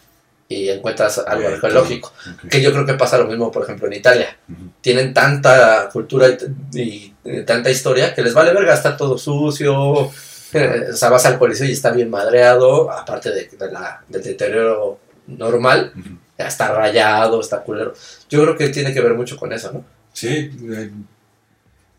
[0.48, 2.12] y encuentras algo arqueológico.
[2.48, 4.36] Que yo creo que pasa lo mismo, por ejemplo, en Italia.
[4.80, 10.10] Tienen tanta cultura y, y, eh, tanta historia que les vale verga, está todo sucio.
[10.53, 14.99] O sea, vas al coliseo y está bien madreado, aparte de, de la- del deterioro
[15.26, 15.92] normal,
[16.38, 17.94] ya está rayado, está culero.
[18.28, 19.84] Yo creo que tiene que ver mucho con eso, ¿no?
[20.12, 20.90] Sí, eh,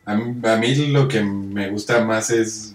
[0.06, 2.74] a, mí- a mí lo que me gusta más es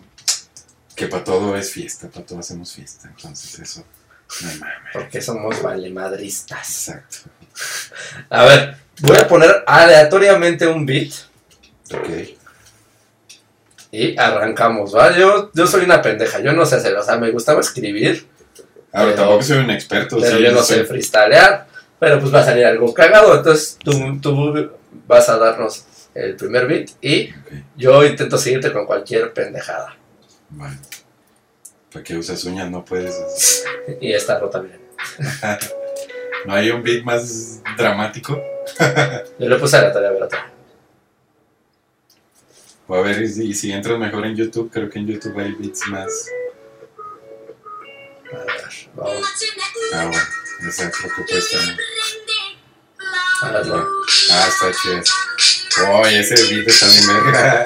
[0.94, 3.84] que para todo es fiesta, para todo hacemos fiesta, entonces eso,
[4.42, 4.66] no.
[4.92, 6.88] Porque somos valemadristas.
[6.88, 7.30] Exacto.
[8.30, 11.12] A ver, voy a poner aleatoriamente un beat
[11.94, 12.08] Ok.
[13.92, 15.16] Y arrancamos, ¿va?
[15.16, 18.26] Yo, yo soy una pendeja, yo no sé hacer, o sea, me gustaba escribir,
[18.94, 20.18] Ahora, Pero- tampoco soy un experto.
[20.20, 21.66] pero sí, yo no soy- sé freestylear,
[21.98, 24.70] pero pues va a salir algo cagado, entonces tú, tú
[25.06, 25.84] vas a darnos
[26.14, 27.30] el primer beat y
[27.76, 29.96] yo intento seguirte con cualquier pendejada.
[30.50, 30.76] vale.
[31.90, 32.70] ¿Para qué usas uñas?
[32.70, 33.64] No puedes.
[34.00, 34.80] Y esta rota bien.
[36.46, 38.40] ¿No hay un beat más dramático?
[39.38, 40.50] Yo le puse a ver otra.
[42.92, 45.38] O a ver, y si, y si entras mejor en YouTube, creo que en YouTube
[45.38, 46.12] hay beats más.
[48.30, 49.26] A ver, vamos.
[49.94, 50.22] Ah, bueno,
[50.68, 51.76] esa creo que puede estar.
[53.40, 53.88] A ver, no.
[54.30, 55.02] Ah, está chido.
[55.88, 57.64] Oh, ese beat está bien verga.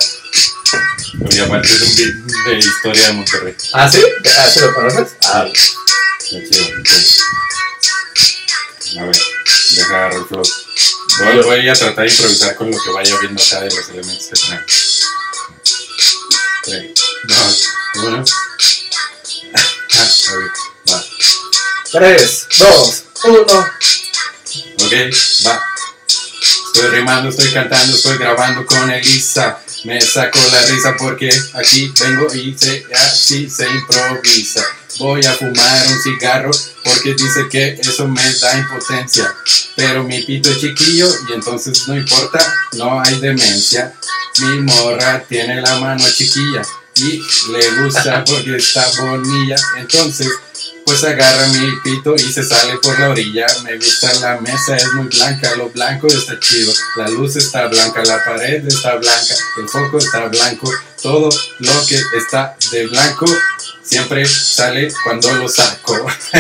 [1.29, 2.15] Y aparte es un beat
[2.47, 3.55] de historia de Monterrey.
[3.73, 4.01] ¿Ah, sí?
[4.39, 5.17] ¿Ah, sí lo conoces?
[5.25, 6.67] Ah, Está chido.
[9.01, 9.17] A ver,
[9.75, 10.45] deja agarrar el flow.
[11.19, 14.29] Voy, voy a tratar de improvisar con lo que vaya viendo acá de los elementos
[14.29, 14.86] que tenemos.
[16.67, 16.91] Tres,
[17.29, 17.69] dos,
[18.03, 18.25] uno.
[19.55, 21.05] Ah, ok, va.
[21.93, 23.43] 3, 2, 1.
[24.83, 24.93] Ok,
[25.47, 25.63] va.
[26.67, 29.61] Estoy rimando, estoy cantando, estoy grabando con Elisa.
[29.87, 34.61] Me saco la risa porque aquí vengo y se, así se improvisa.
[34.99, 36.51] Voy a fumar un cigarro
[36.83, 39.33] porque dice que eso me da impotencia.
[39.77, 42.41] Pero mi pito es chiquillo y entonces no importa,
[42.73, 43.95] no hay demencia.
[44.41, 46.63] Mi morra tiene la mano chiquilla
[46.97, 47.23] y
[47.53, 49.55] le gusta porque está bonilla.
[49.79, 50.29] Entonces
[50.87, 53.45] pues agarra mi pito y se sale por la orilla.
[53.65, 56.73] Me gusta la mesa, es muy blanca, lo blanco está chido.
[56.97, 60.73] La luz está blanca, la pared está blanca, el foco está blanco.
[61.03, 61.29] Todo
[61.59, 63.27] lo que está de blanco
[63.83, 66.07] siempre sale cuando lo saco.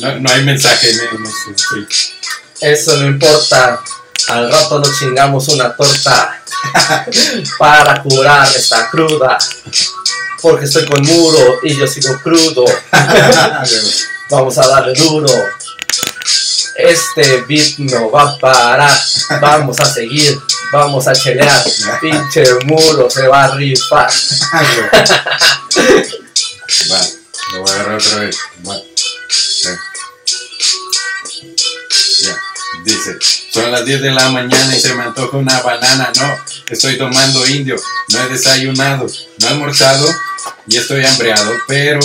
[0.00, 1.86] no, no- hay mensaje, sí.
[2.62, 3.80] Eso no importa.
[4.28, 6.42] Al rato nos chingamos una torta
[7.58, 9.38] para curar esta cruda.
[10.42, 12.64] Porque estoy con muro y yo sigo crudo.
[14.30, 15.28] Vamos a darle duro.
[16.76, 19.00] Este beat no va a parar.
[19.40, 20.38] Vamos a seguir.
[20.72, 21.64] Vamos a chelear.
[22.00, 24.10] Pinche muro se va a rifar.
[26.90, 27.00] Va,
[27.52, 28.38] lo voy a agarrar otra vez.
[28.66, 28.76] Va.
[29.62, 29.78] Ya.
[32.20, 32.36] Ya,
[32.84, 33.18] dice,
[33.52, 36.38] son las 10 de la mañana y se me antoja una banana, no,
[36.70, 37.76] estoy tomando indio,
[38.08, 39.06] no he desayunado,
[39.38, 40.08] no he almorzado
[40.66, 42.00] y estoy hambreado, pero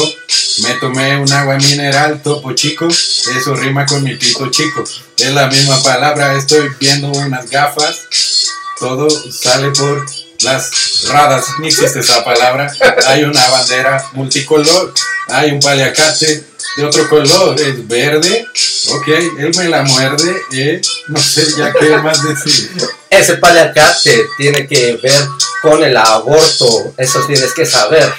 [0.64, 4.84] me tomé un agua mineral topo chico, eso rima con mi pito chico,
[5.18, 8.02] es la misma palabra, estoy viendo unas gafas,
[8.80, 10.06] todo sale por
[10.42, 12.72] las radas, ni existe esa palabra,
[13.08, 14.94] hay una bandera multicolor,
[15.30, 16.44] hay un paliacate
[16.78, 18.46] de otro color, es verde,
[18.90, 19.08] ok,
[19.40, 22.72] él me la muerde, eh, no sé ya qué más decir.
[23.18, 25.28] Ese paliacate tiene que ver
[25.62, 26.94] con el aborto.
[26.98, 28.14] Eso tienes que saber.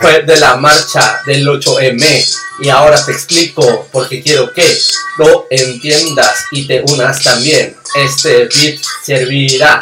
[0.00, 2.36] Fue de la marcha del 8M.
[2.60, 4.78] Y ahora te explico porque quiero que
[5.18, 7.76] lo entiendas y te unas también.
[7.94, 9.80] Este beat servirá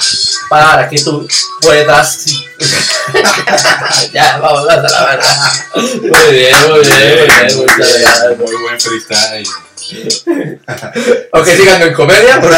[0.49, 1.27] para que tú
[1.61, 2.27] puedas.
[4.13, 5.53] ya, vamos a la verdad.
[5.75, 7.57] Muy bien, muy bien, muy bien.
[7.57, 8.39] Muchas gracias.
[8.39, 9.49] muy buen freestyle.
[11.33, 12.41] Ok, síganme en comedia.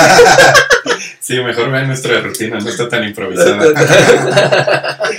[1.21, 3.65] Sí, mejor vean nuestra rutina, no está tan improvisada.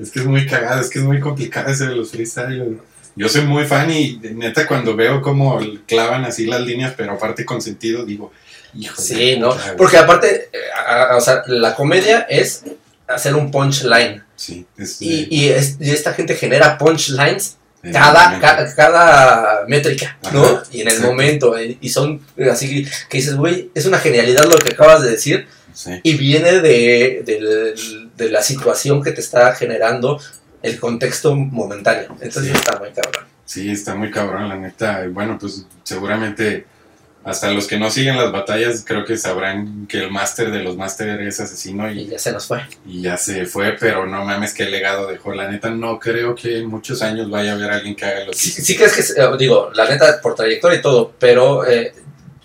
[0.00, 2.78] Es que es muy cagado, es que es muy complicado ese de los freestyles.
[3.16, 7.44] Yo soy muy fan y neta cuando veo cómo clavan así las líneas, pero aparte
[7.44, 8.32] con sentido, digo,
[8.74, 9.50] hijo Sí, ¿no?
[9.50, 9.74] puta.
[9.76, 12.62] Porque aparte, eh, a- a- o sea, la comedia es
[13.06, 14.22] hacer un punchline.
[14.36, 19.64] Sí, es, Y, y, es- y esta gente genera punchlines eh, cada, eh, ca- cada
[19.66, 20.44] métrica, ¿no?
[20.44, 21.56] Ajá, y en el momento.
[21.56, 22.20] eh, Y son
[22.50, 25.46] así que dices, güey, es una genialidad lo que acabas de decir.
[25.72, 30.20] Sí, Y viene de, del- de la situación que te está generando
[30.62, 32.16] el contexto momentáneo.
[32.20, 32.58] Entonces Sí.
[32.58, 33.24] está muy cabrón.
[33.46, 35.06] sí, está muy cabrón, la neta.
[35.10, 36.66] Bueno, pues seguramente
[37.22, 40.76] hasta los que no siguen las batallas creo que sabrán que el máster de los
[40.76, 42.62] máster es asesino Y y, ya se nos fue.
[42.86, 45.34] y ya se fue, pero no mames qué legado dejó.
[45.34, 48.30] La neta no creo que en muchos años vaya a haber alguien que haga lo
[48.32, 51.92] que Sí, sí que, se- eh, digo, la neta, por trayectoria y todo, pero eh,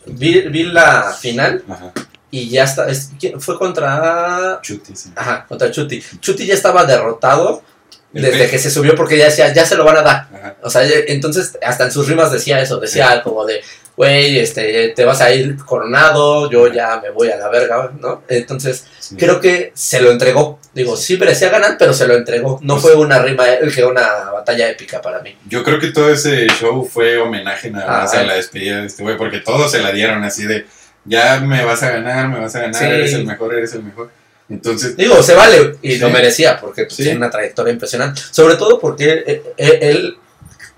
[0.07, 1.93] vi, vi la final Ajá,
[2.29, 4.59] y ya está, es- ¿quién- fue contra...
[4.61, 5.09] Chuti, sí.
[5.15, 6.03] Ajá, contra Chuti.
[6.19, 7.63] Chuti ya estaba derrotado
[8.11, 10.27] desde que se subió porque ya decía, ya se lo van a dar.
[10.33, 13.61] Ajá, O sea, entonces hasta en sus rimas decía eso, decía como de,
[13.97, 18.23] güey, este, te vas a ir coronado, yo ya me voy a la verga, ¿no?
[18.27, 19.15] Entonces, sí.
[19.15, 20.59] creo que se lo entregó.
[20.73, 22.59] Digo, sí merecía ganar, pero se lo entregó.
[22.61, 25.35] No Pues- fue una rima, eh, que una batalla épica para mí.
[25.47, 28.19] Yo creo que todo ese show fue homenaje nada más Ah.
[28.19, 30.65] a la despedida de este güey, porque todos se la dieron así de,
[31.05, 32.85] ya me vas a ganar, me vas a ganar, Sí.
[32.85, 34.09] eres el mejor, eres el mejor.
[34.49, 35.99] Entonces, Digo, se vale y Sí.
[35.99, 38.21] lo merecía porque pues, tiene una trayectoria impresionante.
[38.29, 40.17] Sobre todo porque él, él- él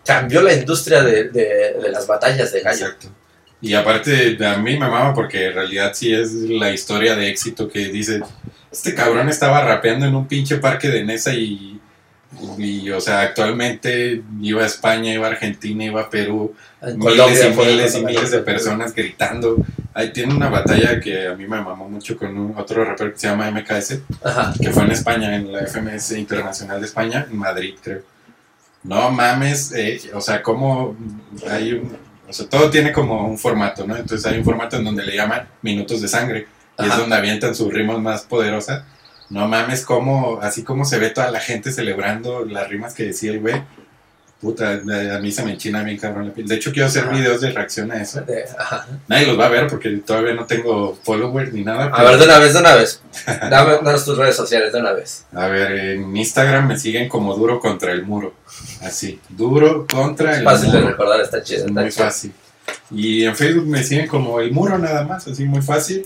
[0.07, 2.85] cambió la industria de, de- de las batallas de gallo.
[2.85, 3.09] exacto.
[3.61, 7.67] Y aparte, a mí me mama porque en realidad sí es la historia de éxito
[7.67, 8.21] que dice,
[8.71, 11.79] este cabrón estaba rapeando en un pinche parque de Nesa y,
[12.59, 16.53] y, o sea, actualmente iba a España, iba a Argentina, iba a Perú,
[16.83, 19.57] En miles Colombia y miles y miles de personas gritando.
[19.95, 23.17] Ahí tiene una batalla que a mí me mamó mucho con un- otro rapero que
[23.19, 24.53] se llama MKS, Ajá.
[24.61, 28.01] que fue en España, en la FMS Internacional de España, en Madrid, creo.
[28.83, 30.95] No mames, eh, o sea, como
[31.49, 31.97] hay un,
[32.27, 33.95] o sea, todo tiene como un formato, ¿no?
[33.95, 36.47] Entonces hay un formato en donde le llaman minutos de sangre,
[36.79, 36.99] y es Ajá.
[36.99, 38.83] donde avientan sus rimas más poderosas.
[39.29, 43.31] No mames, como, así como se ve toda la gente celebrando las rimas que decía
[43.31, 43.61] el güey.
[44.39, 46.47] Puta, a mí se me enchina bien cabrón la piel.
[46.47, 47.11] De hecho, quiero hacer Ajá.
[47.13, 48.21] videos de reacción a eso.
[48.21, 48.85] De- ajá.
[49.07, 51.85] Nadie los va a ver porque todavía no tengo followers ni nada.
[51.87, 53.01] A ver, de una vez, de una vez.
[53.49, 55.25] Dame, danos tus redes sociales de una vez.
[55.33, 58.35] A ver, en Instagram me siguen como duro contra el muro.
[58.83, 60.91] Así, duro contra Es el fácil de muro.
[60.91, 61.65] recordar, está chido.
[61.65, 62.05] Está muy chido.
[62.05, 62.33] fácil.
[62.91, 66.05] Y en Facebook me siguen como el muro nada más, así muy fácil.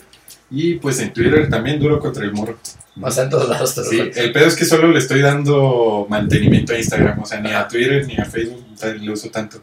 [0.49, 2.57] Y pues en Twitter también duro contra el muro.
[2.99, 6.73] O sea, en todos lados Sí, el pedo es que solo le estoy dando mantenimiento
[6.73, 7.67] a Instagram, o sea, ni a.
[7.67, 8.65] Twitter ni a Facebook
[8.99, 9.61] le uso tanto.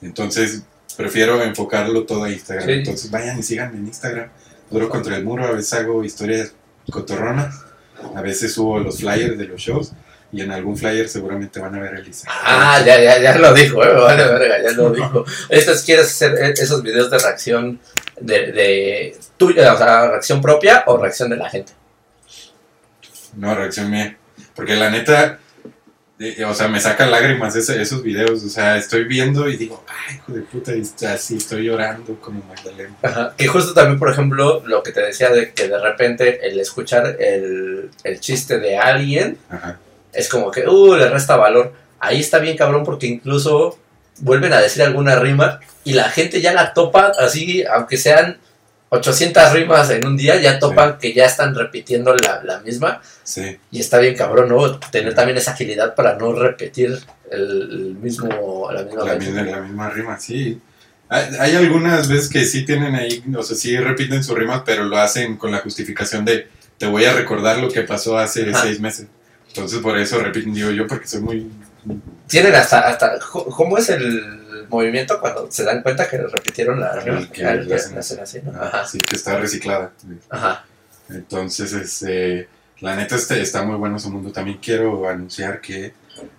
[0.00, 0.62] Entonces,
[0.96, 2.66] prefiero enfocarlo todo a Instagram.
[2.66, 2.72] Sí.
[2.72, 4.28] Entonces, vayan y síganme en Instagram.
[4.70, 6.52] Duro contra el muro, a veces hago historias
[6.90, 7.60] cotorronas,
[8.14, 9.92] a veces subo los flyers de los shows
[10.32, 12.28] y en algún flyer seguramente van a ver a Elisa.
[12.28, 15.24] Ah, ya, ya, ya lo dijo, eh, vale, verga, ya lo dijo.
[15.48, 17.80] Estos quieres hacer eh, esos videos de reacción
[18.20, 21.72] de, de tuya, o sea, reacción propia o reacción de la gente.
[23.36, 24.16] No, reacción mía.
[24.54, 25.38] Porque la neta,
[26.20, 28.44] eh, o sea, me sacan lágrimas ese- esos videos.
[28.44, 32.42] O sea, estoy viendo y digo, ay, hijo de puta, y así estoy llorando como
[32.44, 32.94] Magdalena.
[33.02, 33.34] Ajá.
[33.36, 37.16] Que justo también, por ejemplo, lo que te decía de que de repente el escuchar
[37.18, 39.80] el, el chiste de alguien Ajá.
[40.12, 41.72] es como que, uh, le resta valor.
[41.98, 43.78] Ahí está bien cabrón porque incluso
[44.18, 48.38] vuelven a decir alguna rima y la gente ya la topa así, aunque sean
[48.90, 53.58] 800 rimas en un día, ya topan que ya están repitiendo la, la misma Sí,
[53.70, 54.78] y está bien cabrón, ¿no?
[54.78, 56.98] Tener también esa agilidad para no repetir
[57.30, 59.24] el, el mismo, la misma la rima.
[59.24, 60.60] misma, la misma rima, sí.
[61.08, 64.84] Hay, hay algunas veces que sí tienen ahí, o sea, sí repiten sus rimas, pero
[64.84, 68.62] lo hacen con la justificación de te voy a recordar lo que pasó hace Ajá.
[68.62, 69.06] seis meses.
[69.48, 71.50] Entonces por eso repiten, digo yo, porque soy muy...
[72.26, 77.18] Tienen hasta, hasta, ¿cómo es el movimiento cuando se dan cuenta que repitieron la rima?
[77.18, 78.52] El que Ah, que hacen hacen así, ¿no?
[78.56, 79.92] ah, Ajá, Sí, que está reciclada.
[80.30, 80.64] ajá.
[81.10, 82.48] Entonces, este,
[82.80, 84.32] la neta este, está muy bueno su mundo.
[84.32, 85.92] También quiero anunciar que...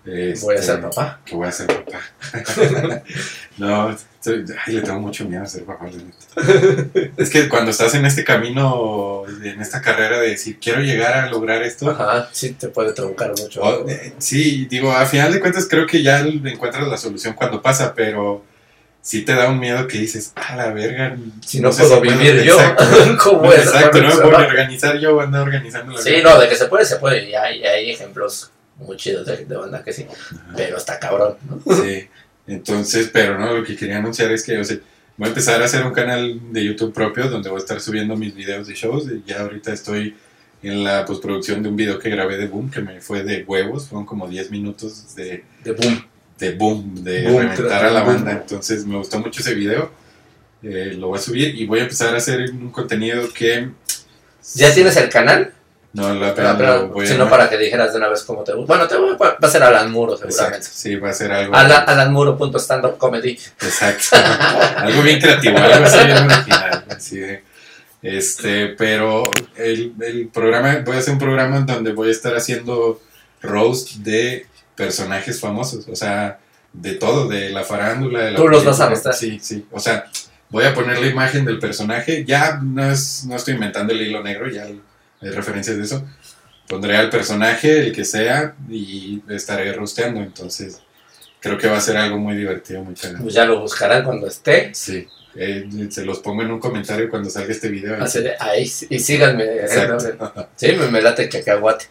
[0.06, 1.20] Voy a este, ser papá.
[1.24, 2.00] Que voy a ser papá.
[3.58, 3.96] no,
[4.28, 5.88] ay, le tengo mucho miedo a ser papá.
[7.18, 11.30] es que cuando estás en este camino, en esta carrera de decir, quiero llegar a
[11.30, 13.62] lograr esto, Ajá, sí te puede truncar mucho.
[13.62, 17.62] o- eh, sí, digo, a final de cuentas creo que ya encuentras la solución cuando
[17.62, 18.44] pasa, pero
[19.02, 21.16] sí te da un miedo que dices, a la verga.
[21.46, 22.84] si no, sé puedo si vivir yo, Exacto.
[23.24, 23.60] ¿cómo es?
[23.66, 26.24] Exacto, no me puedo ni organizar yo, andar organizando la Sí, vida.
[26.24, 27.30] no, de que se puede, se puede.
[27.30, 30.06] Y hay, hay ejemplos muy chidos de, de banda que sí.
[30.10, 30.54] Ajá.
[30.58, 31.76] Pero está cabrón, ¿no?
[31.76, 32.08] Sí,
[32.48, 34.78] entonces, pero no, lo que quería anunciar es que, o sea,
[35.18, 38.16] voy a empezar a hacer un canal de YouTube propio donde voy a estar subiendo
[38.16, 39.08] mis videos de shows.
[39.26, 40.16] Ya ahorita estoy
[40.62, 43.88] en la postproducción de un video que grabé de Boom, que me fue de huevos,
[43.88, 46.06] fueron como 10 minutos de, De boom.
[46.40, 48.16] de Boom, de Boom, reventar a la boom.
[48.16, 48.32] banda.
[48.32, 49.92] Entonces me gustó mucho ese video,
[50.64, 53.70] eh, lo voy a subir y voy a empezar a hacer un contenido que...
[54.56, 55.54] ¿Ya tienes el canal?
[55.96, 58.54] No, la Pero, pero voy a- sino para que dijeras de una vez cómo te
[58.54, 58.68] gusta.
[58.74, 60.68] Bueno, te voy- va a ser Alan Muro, Exacto, seguramente.
[60.72, 61.56] sí, va a ser algo...
[61.56, 63.32] Alan, alanmuro.standupcomedy.
[63.62, 64.18] Exacto.
[64.78, 66.86] algo bien creativo, algo así bien original.
[66.90, 67.44] Así de,
[68.02, 69.24] este, pero
[69.56, 73.02] el, el programa, voy a hacer un programa en donde voy a estar haciendo
[73.42, 75.88] roast de personajes famosos.
[75.88, 76.40] O sea,
[76.74, 78.20] de todo, de la farándula.
[78.26, 79.16] De la Tú los vas a mostrar.
[79.16, 79.66] Sí, sí.
[79.72, 80.06] O sea,
[80.50, 82.26] voy a poner la imagen del personaje.
[82.26, 84.68] Ya no, es, no estoy inventando el hilo negro, ya
[85.22, 86.06] hay referencias de eso.
[86.68, 90.22] Pondré al personaje, el que sea, y estaré rosteando.
[90.22, 90.82] Entonces,
[91.40, 93.24] creo que va a ser algo muy divertido, muy cagado.
[93.24, 94.74] Pues ya lo buscarán cuando esté.
[94.74, 95.08] Sí.
[95.36, 98.02] Eh, se los pongo en un comentario cuando salga este video.
[98.02, 99.44] Así de, ahí, y síganme.
[99.44, 100.50] Exacto.
[100.56, 101.86] Sí, me, me late cacahuate.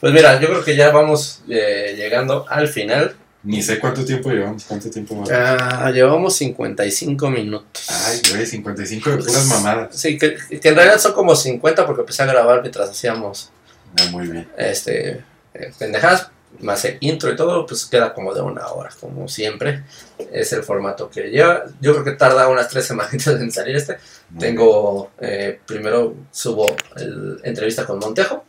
[0.00, 3.14] Pues mira, yo creo que ya vamos eh, llegando al final.
[3.42, 5.56] Ni sé cuánto tiempo llevamos, cuánto tiempo va.
[5.86, 7.86] Ah, llevamos 55 minutos.
[7.88, 9.96] Ay, güey, 55 de puras mamadas.
[9.96, 13.50] Sí, que, que en realidad son como 50 porque empecé a grabar mientras hacíamos
[13.98, 14.48] Ah, muy bien.
[14.56, 15.24] este
[15.54, 16.30] eh, pendejadas,
[16.60, 19.84] más el intro y todo, pues queda como de una hora, como siempre.
[20.32, 21.64] Es el formato que lleva.
[21.80, 23.96] Yo creo que tarda unas tres semanitas en salir este.
[24.30, 28.44] Muy Tengo, eh, primero subo el entrevista con Montejo,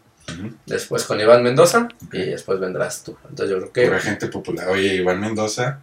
[0.65, 3.17] después con Iván Mendoza y después vendrás tú.
[3.29, 4.03] Entonces yo creo Pura que...
[4.05, 4.69] gente popular.
[4.69, 5.79] Oye, Iván Mendoza,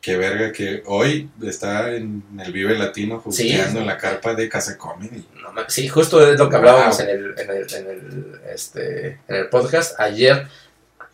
[0.00, 3.78] qué verga que hoy está en el Vive Latino justeando Sí.
[3.78, 5.24] en la carpa de Casa Comedy.
[5.40, 7.06] no sí, justo es lo que hablábamos Wow.
[7.06, 9.98] en, el, en, el, en, el, este, en el podcast.
[10.00, 10.46] Ayer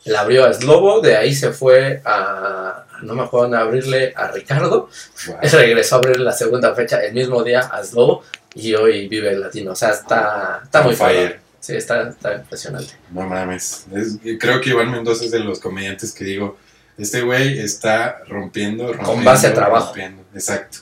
[0.04, 2.84] la abrió a Slobo, de ahí se fue a...
[3.02, 4.88] No me acuerdo dónde abrirle a Ricardo.
[5.26, 5.36] Wow.
[5.52, 8.24] regresó a abrir la segunda fecha el mismo día a Slobo
[8.54, 9.72] y hoy vive el latino.
[9.72, 11.16] O sea, está, está muy fire.
[11.28, 11.40] fire.
[11.60, 12.92] Sí, está, está impresionante.
[13.12, 13.86] No mames.
[13.94, 16.56] Es- creo que Iván Mendoza es de los comediantes que digo,
[16.96, 19.24] este güey está rompiendo, rompiendo.
[19.24, 19.86] base a trabajo.
[19.86, 20.22] rompiendo.
[20.34, 20.78] Exacto.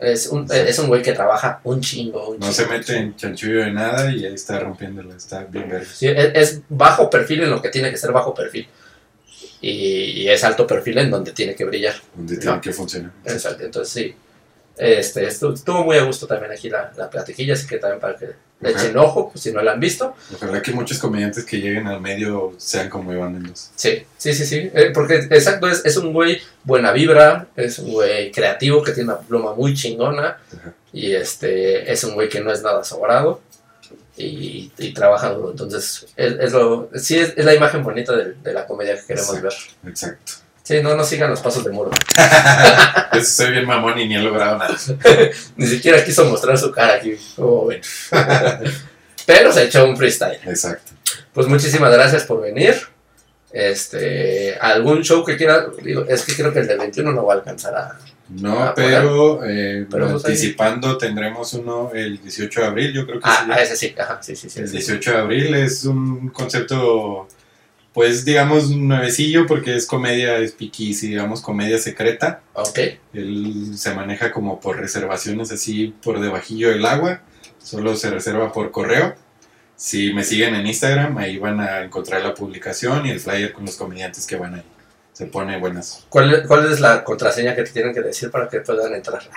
[0.00, 2.30] Es un, es un güey que trabaja un chingo.
[2.30, 5.14] un No chingo, se mete en chanchullo de nada y ahí está rompiéndolo.
[5.14, 5.70] Está bien.
[5.94, 8.66] Sí, es, es bajo perfil en lo que tiene que ser bajo perfil.
[9.60, 9.70] Y,
[10.22, 11.94] y es alto perfil en donde tiene que brillar.
[12.16, 12.60] Donde tiene No.
[12.60, 13.12] que funcionar.
[13.24, 14.14] Exacto, entonces sí.
[14.82, 18.30] Este, estuvo, muy a gusto también aquí la, la platiquilla, así que también para que
[18.60, 20.16] le echen ojo, pues, si no la han visto.
[20.34, 23.70] Ojalá que muchos comediantes que lleguen al medio sean como Iván Mendoza.
[23.76, 24.70] Sí, sí, sí, sí.
[24.74, 29.12] Eh, porque exacto, es, es un güey buena vibra, es un güey creativo que tiene
[29.12, 30.74] una pluma muy chingona Ajá.
[30.92, 33.40] y este es un güey que no es nada sobrado
[34.16, 35.52] y, y trabaja duro.
[35.52, 39.06] Entonces, es, es lo, sí, es, es la imagen bonita de, de la comedia que
[39.06, 39.48] queremos Exacto.
[39.82, 39.90] ver.
[39.92, 40.32] Exacto.
[40.62, 41.90] Sí, no nos sigan los pasos de muro.
[43.12, 44.76] Yo soy bien mamón y ni he logrado nada.
[45.56, 47.80] Ni siquiera quiso mostrar su cara aquí, como ven.
[49.26, 50.38] Pero se echó un freestyle.
[50.46, 50.92] Exacto.
[51.32, 52.74] Pues muchísimas gracias por venir.
[53.52, 57.34] Este, algún show que quiera, digo, es que creo que el del 21 no va
[57.34, 57.98] a alcanzar a.
[58.30, 63.20] No, Ah, pero, eh, Pero, pues, anticipando tendremos uno el 18 de abril, yo creo
[63.20, 63.52] que Ah, sí.
[63.52, 64.60] a ese sí, ajá, sí, sí, sí.
[64.60, 64.76] El sí.
[64.78, 67.28] 18 de abril es un concepto,
[67.92, 72.40] pues digamos, nuevecillo porque es comedia, es piquis y digamos comedia secreta.
[72.54, 72.78] Ok,
[73.12, 77.20] Él se maneja como por reservaciones así por debajillo del agua,
[77.62, 79.14] solo se reserva por correo.
[79.76, 83.66] Si me siguen en Instagram, ahí van a encontrar la publicación y el flyer con
[83.66, 84.62] los comediantes que van ahí.
[85.12, 86.06] Se pone buenas.
[86.08, 89.20] ¿Cuál, ¿cuál es la contraseña que te tienen que decir para que puedan entrar?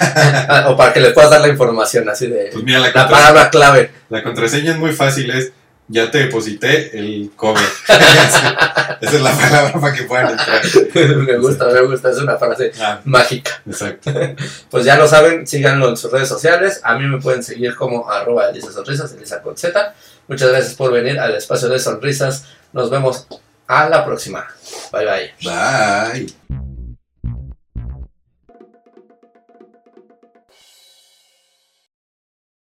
[0.00, 3.08] Ah, o para que les puedas dar la información así de Pues mira, la, la
[3.08, 3.90] palabra clave.
[4.08, 5.52] la contraseña es muy fácil, es
[5.88, 7.62] ya te deposité el cover.
[7.88, 10.62] Esa es la palabra para que puedan entrar.
[11.18, 13.60] me gusta, me gusta, es una frase Ah, mágica.
[13.66, 14.10] exacto.
[14.70, 16.80] Pues ya lo saben, síganlo en sus redes sociales.
[16.84, 19.94] A mí me pueden seguir como arroba Elisa Sonrisas, Elisa con Z.
[20.26, 22.46] Muchas gracias por venir al espacio de sonrisas.
[22.72, 23.26] Nos vemos
[23.68, 24.46] a la próxima.
[24.92, 25.32] Bye bye.
[25.42, 26.73] Bye.